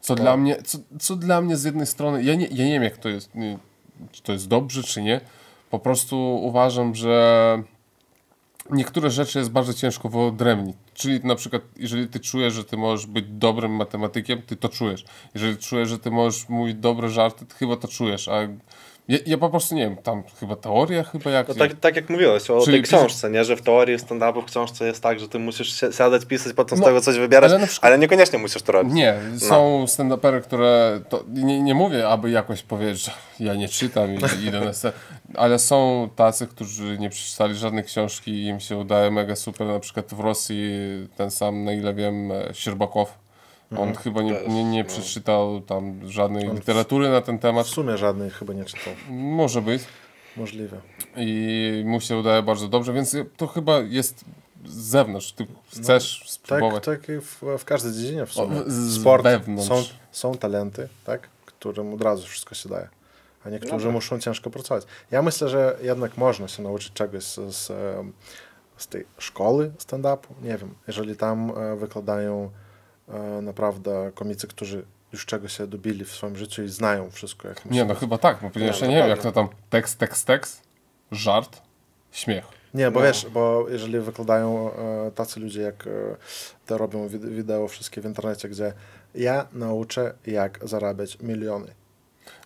[0.00, 2.82] co dla mnie, co, co dla mnie z jednej strony, ja nie, ja nie wiem
[2.82, 3.58] jak to jest, nie,
[4.12, 5.20] czy to jest dobrze, czy nie.
[5.70, 7.62] Po prostu uważam, że
[8.70, 10.76] niektóre rzeczy jest bardzo ciężko wyodrębnić.
[10.94, 15.04] Czyli na przykład, jeżeli ty czujesz, że ty możesz być dobrym matematykiem, ty to czujesz.
[15.34, 18.28] Jeżeli czujesz, że ty możesz mówić dobre żarty, ty chyba to czujesz.
[18.28, 18.48] A
[19.08, 21.48] ja, ja po prostu nie wiem, tam chyba teoria, chyba jak.
[21.48, 23.44] No tak, tak jak mówiłeś o Czyli tej książce, nie?
[23.44, 26.78] że w teorii stand-upu w książce jest tak, że ty musisz si- siadać, pisać, potem
[26.78, 28.94] z No, tego coś wybierać, ale ale, przykład- niekoniecznie musisz to robić.
[28.94, 31.00] Nie, są stand-upery, które.
[31.08, 34.94] To, nie, nie mówię, aby jakoś powiedzieć, że ja nie czytam i idę na scenę,
[35.34, 39.66] ale są tacy, którzy nie przeczytali żadnej książki i im się udaje mega super.
[39.66, 40.70] Na przykład w Rosji
[41.16, 42.54] ten sam, na ile wiem, e,
[43.70, 43.88] Sierbakow.
[43.88, 44.88] On chyba nie, Też, nie, nie no.
[44.88, 47.66] przeczytał tam żadnej literatury na ten W temat.
[47.66, 48.92] sumie żadnej chyba nie czytał.
[49.10, 49.82] Może być.
[50.36, 50.80] Możliwe.
[51.16, 54.24] i mu się udaje bardzo dobrze, więc to chyba jest
[54.64, 55.32] z zewnątrz.
[55.32, 56.84] Ty chcesz Tak, spróbować.
[56.84, 58.56] tak i w, w każdej dziedzinie w sumie.
[58.66, 59.68] Z Sport, wewnątrz.
[59.68, 62.88] są, są talenty, tak, którym od razu wszystko się daje,
[63.44, 63.92] a niektórzy No tak.
[63.92, 64.84] muszą ciężko pracować.
[65.10, 67.72] Ja myślę, że jednak można się nauczyć czegoś z, z,
[68.76, 70.26] z tej szkoły stand-upu.
[70.42, 72.50] Nie wiem, jeżeli tam e, wykładają
[73.42, 77.48] naprawdę komicy, którzy już czegoś się dobili w swoim życiu i znają wszystko.
[77.48, 79.98] Jak Nie, no chyba tak, bo ponieważ Nie, ja nie wiem, jak to tam tekst,
[79.98, 80.62] tekst, tekst,
[81.12, 81.62] żart,
[82.12, 82.44] śmiech.
[82.74, 83.06] Nie, bo No.
[83.06, 85.90] wiesz, bo jeżeli wykładają e, tacy ludzie, jak e,
[86.66, 88.72] te robią wid- wideo wszystkie w internecie, gdzie
[89.14, 91.74] ja nauczę, jak zarabiać miliony.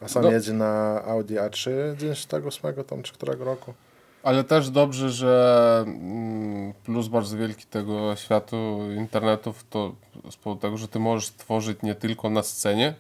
[0.00, 0.30] A sam No.
[0.30, 3.74] jedzie na Audi A3 98 tam czy którego roku.
[4.22, 9.94] Ale też dobrze, że mm, plus bardzo wielki tego światu internetów to
[10.30, 12.94] z powodu tego, że ty możesz tworzyć nie tylko na scenie,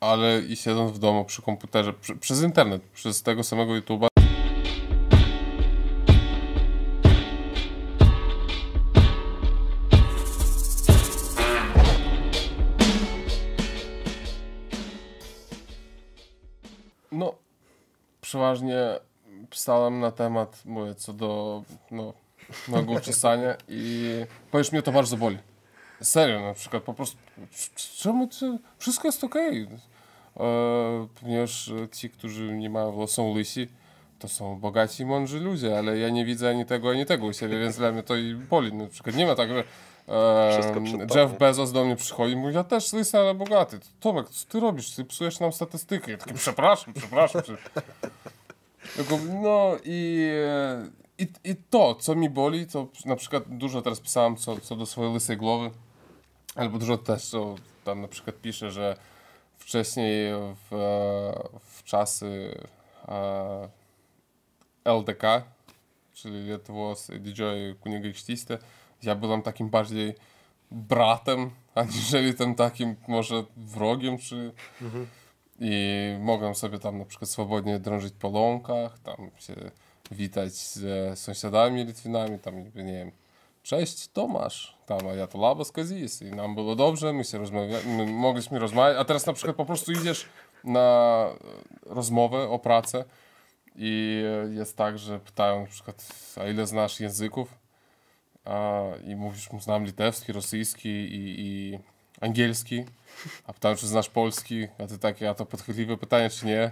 [0.00, 4.06] ale i siedząc w domu przy komputerze, przy, przez internet, przez tego samego YouTube'a.
[17.12, 17.34] No,
[18.20, 18.76] przeważnie
[19.50, 22.12] pisałem na temat, mówię, co do no,
[22.68, 24.10] mojego uczesania i
[24.50, 25.38] powiesz, mnie to bardzo boli.
[26.02, 27.16] Serio, na przykład po prostu,
[27.98, 29.68] czemu ty, wszystko jest okej.
[30.36, 33.68] E, ponieważ ci, którzy nie mają włosów, są lysi,
[34.18, 37.32] to są bogaci i mądrzy ludzie, ale ja nie widzę ani tego, ani tego u
[37.32, 38.72] siebie, więc dla mnie to i boli.
[38.72, 39.64] Na przykład nie ma tak, że
[40.08, 41.38] e, Jeff.
[41.38, 43.80] Bezos do mnie przychodzi i mówi, ja też lysy, ale bogaty.
[44.00, 44.90] Tomek, co ty robisz?
[44.90, 46.10] Ty psujesz nam statystykę.
[46.10, 47.42] Ja taki, przepraszam, przepraszam.
[47.42, 47.82] przepraszam.
[49.42, 50.28] No i,
[51.18, 54.86] i, i to, co mi boli, to na przykład dużo teraz pisałem co, co do
[54.86, 55.70] swojej lysej głowy,
[56.54, 57.54] albo dużo też, co
[57.84, 58.96] tam na przykład piszę, że
[59.58, 60.32] wcześniej
[60.70, 60.76] w,
[61.60, 62.58] w czasy
[63.08, 63.68] e,
[64.84, 65.22] LDK,
[66.12, 68.58] czyli Lietuvos didžioji kunigaikštystė,
[69.02, 70.14] ja byłem takim bardziej
[70.70, 74.52] bratem, aniżeli tym takim może wrogiem, czy...
[75.60, 79.54] I mogłem sobie tam na przykład swobodnie drążyć po łąkach, tam się
[80.10, 83.12] witać z sąsiadami Litwinami, tam nie wiem,
[83.62, 87.78] cześć Tomasz, tam, a ja to labas Kazis i nam było dobrze, my się rozmawia,
[87.86, 90.28] my mogliśmy rozmawiać, a teraz na przykład po prostu idziesz
[90.64, 91.28] na
[91.86, 93.04] rozmowę o pracę
[93.76, 96.06] i jest tak, że pytają na przykład,
[96.40, 97.58] a ile znasz języków?
[98.44, 101.78] A, I mówisz, znam litewski, rosyjski i, i
[102.22, 102.84] angielski.
[103.46, 106.70] A pytałem, czy znasz polski, a ty takie, a to podchwytliwe pytanie, czy nie?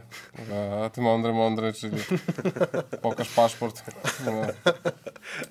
[0.84, 1.96] A ty mądry, mądry, czyli
[3.02, 3.82] pokaż paszport.
[4.26, 4.32] No,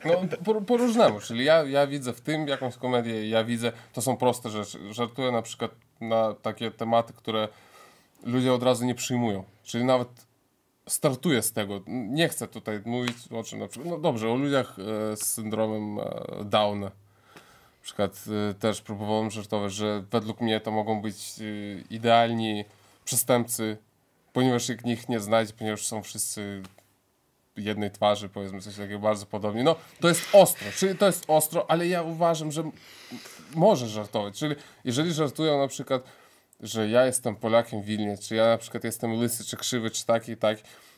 [0.05, 4.01] no po, po różnemu, czyli ja, ja widzę w tym jakąś komedię, ja widzę, to
[4.01, 4.93] są proste rzeczy.
[4.93, 5.71] Żartuję na przykład
[6.01, 7.47] na takie tematy, które
[8.23, 9.43] ludzie od razu nie przyjmują.
[9.63, 10.07] Czyli nawet
[10.87, 11.81] startuję z tego.
[11.87, 13.91] Nie chcę tutaj mówić o czym na przykład.
[13.91, 16.03] No dobrze, o ludziach e, z syndromem e,
[16.45, 16.91] Downa.
[17.79, 21.43] Na przykład e, też próbowałem żartować, że według mnie to mogą być e,
[21.89, 22.65] idealni
[23.05, 23.77] przestępcy,
[24.33, 26.63] ponieważ nikt nie znajdzie, ponieważ są wszyscy
[27.55, 29.63] jednej twarzy, powiedzmy coś takiego bardzo podobnie.
[29.63, 32.71] No, to jest ostro, czyli to jest ostro, ale ja uważam, że
[33.55, 34.39] może żartować.
[34.39, 36.03] Czyli jeżeli żartują na przykład,
[36.59, 40.05] że ja jestem Polakiem w Wilnie, czy ja na przykład jestem lysy, czy krzywy, czy
[40.05, 40.57] taki, tak,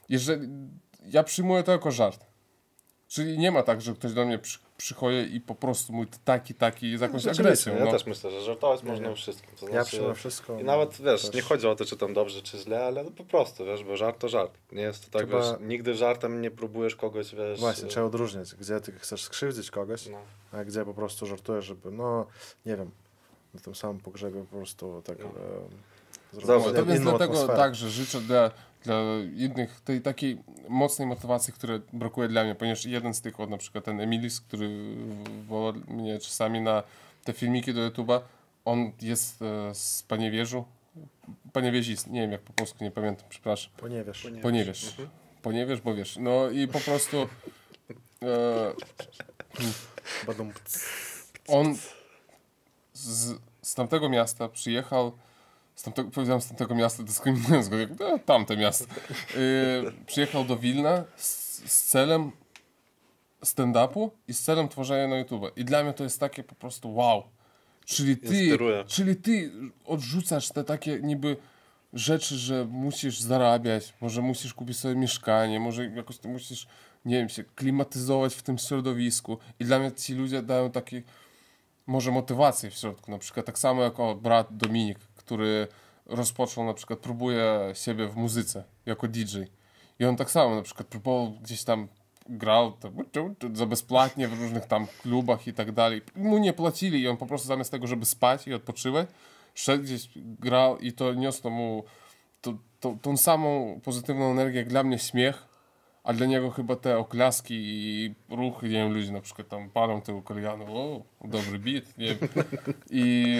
[0.10, 0.48] jeżeli,
[1.06, 2.26] ja przyjmuję to jako żart.
[3.08, 6.54] Czyli nie ma tak, że ktoś do mnie przy, przychodzi i po prostu mówi taki,
[6.54, 7.76] taki, z jakąś agresją.
[7.76, 7.92] Ja no.
[7.92, 9.12] też myślę, że żartować Nie, można nie.
[9.12, 9.50] o wszystkim.
[9.60, 10.60] To Ja znaczy, przyjmę wszystko.
[10.60, 11.34] I nawet, wiesz, też.
[11.36, 14.20] nie chodzi o to, czy tam dobrze, czy źle, ale po prostu, wiesz, bo żart
[14.20, 14.52] to żart.
[14.72, 17.60] Nie jest to tak, Trzeba- wiesz, nigdy żartem nie próbujesz kogoś, wiesz...
[17.60, 20.18] Właśnie, trzeba odróżniać, gdzie ty chcesz skrzywdzić kogoś, No.
[20.52, 22.26] a gdzie po prostu żartujesz, żeby, no,
[22.66, 22.92] nie wiem,
[23.54, 25.20] na tym samym pogrzebie po prostu tak...
[25.20, 25.26] No.
[25.26, 25.32] E,
[26.32, 27.58] zrobić Zobacz, No, to więc dlatego atmosferę.
[27.58, 28.52] tak, że życzę dla,
[28.84, 28.96] dla
[29.36, 33.58] innych tej takiej mocnej motywacji, której brakuje dla mnie, ponieważ jeden z tych, od na
[33.58, 34.70] przykład ten Emilis, który
[35.48, 36.84] woła mnie czasami na
[37.24, 38.20] te filmiki do YouTube'a,
[38.66, 40.66] on jest e, z Paniewierzu,
[41.54, 43.72] Paniewiezic, nie wiem jak po polsku, nie pamiętam, przepraszam.
[43.78, 44.28] Poniewiesz.
[44.42, 44.88] Poniewierz.
[44.88, 45.10] Mhm.
[45.42, 46.18] Poniewierz, bo wiesz.
[46.18, 47.28] No i po prostu
[48.24, 48.74] e,
[51.48, 51.76] on
[52.94, 55.12] z, z tamtego miasta przyjechał,
[55.82, 58.86] z tamtego, powiedziałem z tamtego miasta, dyskryminując go, jak e, tamte miasto,
[59.36, 62.32] yy, przyjechał do Wilna z, z celem
[63.46, 65.52] stand-upu i z celem tworzenia na YouTube.
[65.56, 67.24] I dla mnie to jest takie po prostu wow.
[67.86, 68.84] Czyli ty, Inspiruje.
[68.88, 69.52] czyli ty
[69.86, 71.38] odrzucasz te takie niby
[71.94, 76.68] rzeczy, że musisz zarabiać, może musisz kupić sobie mieszkanie, może jakoś ty musisz,
[77.06, 79.38] nie wiem, się klimatyzować w tym środowisku.
[79.60, 81.04] I dla mnie ci ludzie dają taki
[81.88, 83.12] może motywację w środku.
[83.12, 85.00] Na przykład tak samo jak o, brat Dominik,
[85.32, 85.68] który
[86.06, 89.38] rozpoczął na przykład, próbuje siebie w muzyce jako DJ.
[90.00, 91.88] I on tak samo na przykład próbował gdzieś tam
[92.30, 92.92] grał to,
[93.54, 96.02] za bezpłatnie w różnych tam klubach i tak dalej.
[96.16, 99.08] Mu nie płacili i on po prostu zamiast tego, żeby spać i odpoczywać,
[99.54, 101.84] szedł gdzieś, grał i to niosło mu
[102.42, 105.48] to, to, tą samą pozytywną energię jak dla mnie śmiech,
[106.04, 110.02] a dla niego chyba te oklaski i ruchy, nie wiem, ludzie na przykład tam palą
[110.02, 112.30] tego kalianu, o, dobry beat, nie wiem.
[112.90, 113.38] I,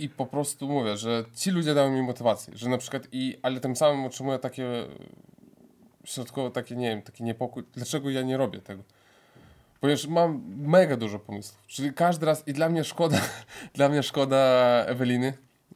[0.00, 3.60] I po prostu mówię, że ci ludzie dają mi motywację, że na przykład i, ale
[3.60, 4.86] tym samym otrzymuję takie
[6.04, 8.82] środkowo takie, nie wiem, taki niepokój, dlaczego ja nie robię tego.
[9.80, 11.62] Ponieważ mam mega dużo pomysłów.
[11.66, 13.20] Czyli każdy raz, i dla mnie szkoda,
[13.74, 14.36] dla mnie szkoda
[14.86, 15.32] Eweliny,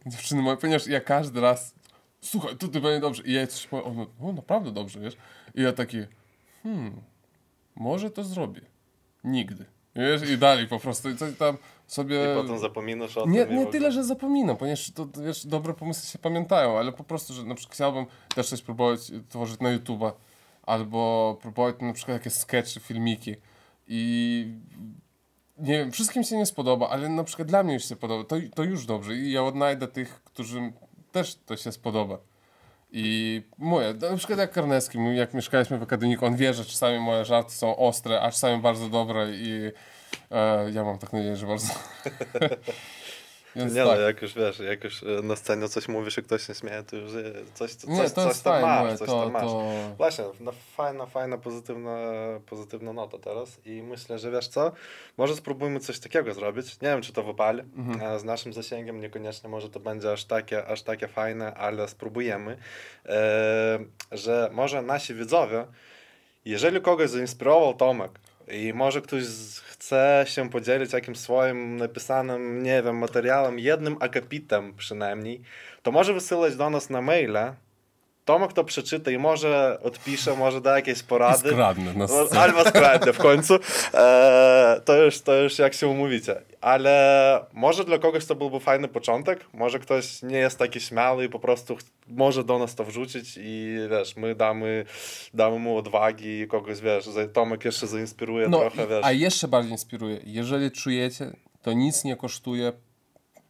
[0.06, 1.74] dziewczyny moje, ponieważ ja każdy raz,
[2.20, 3.22] słuchaj, tutaj będzie dobrze.
[3.22, 5.16] I ja coś powiem, no naprawdę dobrze, wiesz.
[5.54, 5.98] I ja taki,
[6.62, 7.02] hmm,
[7.76, 8.60] może to zrobię.
[9.24, 9.73] Nigdy.
[9.96, 12.32] Wiesz, i dalej po prostu, i coś tam sobie...
[12.32, 13.56] I potem zapominasz o nie, tym.
[13.56, 17.34] Nie w tyle, że zapominam, ponieważ to, wiesz, dobre pomysły się pamiętają, ale po prostu,
[17.34, 20.12] że na przykład chciałbym też coś próbować tworzyć na YouTube'a,
[20.62, 23.36] albo próbować na przykład jakieś sketchy, filmiki
[23.88, 24.46] i
[25.58, 28.36] nie wiem, wszystkim się nie spodoba, ale na przykład dla mnie już się podoba, to,
[28.54, 30.72] to już dobrze i ja odnajdę tych, którym
[31.12, 32.18] też to się spodoba.
[32.96, 36.98] I mówię, na przykład jak Karnecki, my jak mieszkaliśmy w akademiku, on wie, że czasami
[36.98, 39.70] moje żarty są ostre, a czasami bardzo dobre i
[40.30, 41.74] e, ja mam tak nadzieję, że bardzo...
[43.56, 43.98] Więc Nie tak.
[43.98, 46.82] no, jak już wiesz, jak już e, na scenie coś mówisz i ktoś się śmieje,
[46.82, 49.42] to już e, coś, coś, Nie, coś, coś tam fajne, masz, coś to, tam masz.
[49.42, 49.70] to...
[49.96, 51.98] Właśnie, no, fajna, fajna, pozytywna,
[52.46, 54.72] pozytywna nota teraz i myślę, że wiesz co,
[55.16, 58.12] może spróbujmy coś takiego zrobić, nie wiem czy to wypali, Mhm.
[58.14, 62.56] e, z naszym zasięgiem niekoniecznie może to będzie aż takie, aż takie fajne, ale spróbujemy,
[63.06, 63.78] e,
[64.12, 65.66] że może nasi widzowie,
[66.44, 68.10] jeżeli kogoś zainspirował Tomek
[68.48, 69.24] i może ktoś
[69.68, 75.40] chce się podzielić jakimś swoim napisanym, nie wiem, materiałem, jednym akapitem przynajmniej,
[75.82, 77.54] to może wysyłać do nas na maila.
[78.24, 81.48] Tomek to przeczyta i może odpisze, może da jakieś porady.
[81.50, 82.06] skradnę na.
[82.40, 83.54] Albo skradnę w końcu.
[83.94, 86.42] E, to, już, to już jak się umówicie.
[86.60, 89.44] Ale może dla kogoś to byłby fajny początek.
[89.52, 91.76] Może ktoś nie jest taki śmiały i po prostu
[92.08, 94.84] może do nas to wrzucić i wiesz, my damy,
[95.34, 99.04] damy mu odwagi i kogoś, wiesz, Tomek jeszcze zainspiruje No, trochę, i- wiesz.
[99.04, 100.20] a jeszcze bardziej inspiruje.
[100.24, 101.30] Jeżeli czujecie,
[101.62, 102.72] to nic nie kosztuje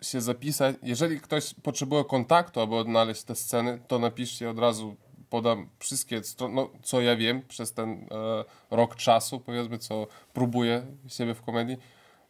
[0.04, 0.76] się zapisać.
[0.82, 4.96] Jeżeli ktoś potrzebuje kontaktu, aby odnaleźć te sceny, to napiszcie od razu,
[5.30, 8.44] podam wszystkie, stro- no, co ja wiem przez ten e,
[8.76, 11.76] rok czasu, powiedzmy, co próbuję siebie w komedii.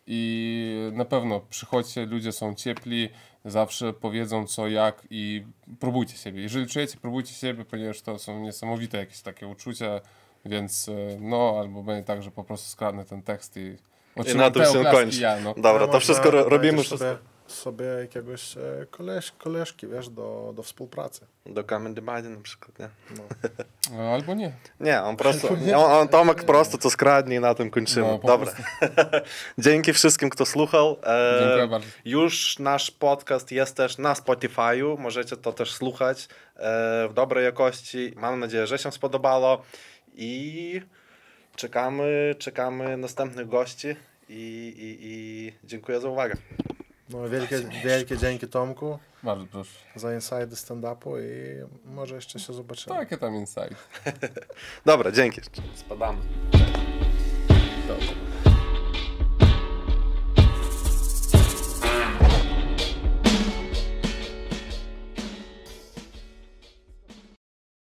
[0.06, 3.08] I na pewno przychodźcie, ludzie są ciepli,
[3.44, 5.44] zawsze powiedzą co, jak i
[5.80, 6.42] próbujcie siebie.
[6.42, 10.00] Jeżeli czujecie, próbujcie siebie, ponieważ to są niesamowite jakieś takie uczucia,
[10.44, 14.46] więc e, no, albo będzie tak, że po prostu skradnę ten tekst i I otrzymam
[14.46, 15.20] na tym się kończy.
[15.20, 15.54] Ja, no.
[15.56, 17.34] Dobra, to wszystko ro- robimy wszystko.
[17.47, 21.26] Sobie, jakiegoś e, koleś, koleżki, wiesz, do, do współpracy.
[21.47, 22.88] Do Comedy Buddy na przykład, nie?
[23.16, 24.53] No, Albo nie.
[24.80, 28.07] Nie, on prosto, on, on Tomek prosto to skradnie i na tym kończymy.
[28.07, 28.53] No, Dobra.
[29.59, 30.97] Dzięki wszystkim, kto słuchał.
[31.07, 31.88] E, Dziękuję bardzo.
[32.05, 38.12] Już nasz podcast jest też na Spotify'u, możecie to też słuchać e, w dobrej jakości.
[38.16, 39.62] Mam nadzieję, że się spodobało
[40.14, 40.80] i
[41.57, 43.88] czekamy, czekamy następnych gości
[44.28, 46.36] i, i, i dziękuję za uwagę.
[47.14, 49.70] No, wielkie, wielkie dzięki Tomku Bardzo proszę.
[49.96, 52.96] za inside stand-upu i może jeszcze się zobaczymy.
[52.96, 53.88] Takie tam insight.
[54.86, 55.40] Dobra, dzięki.
[55.74, 56.18] Spadamy.
[57.88, 58.34] Dobra.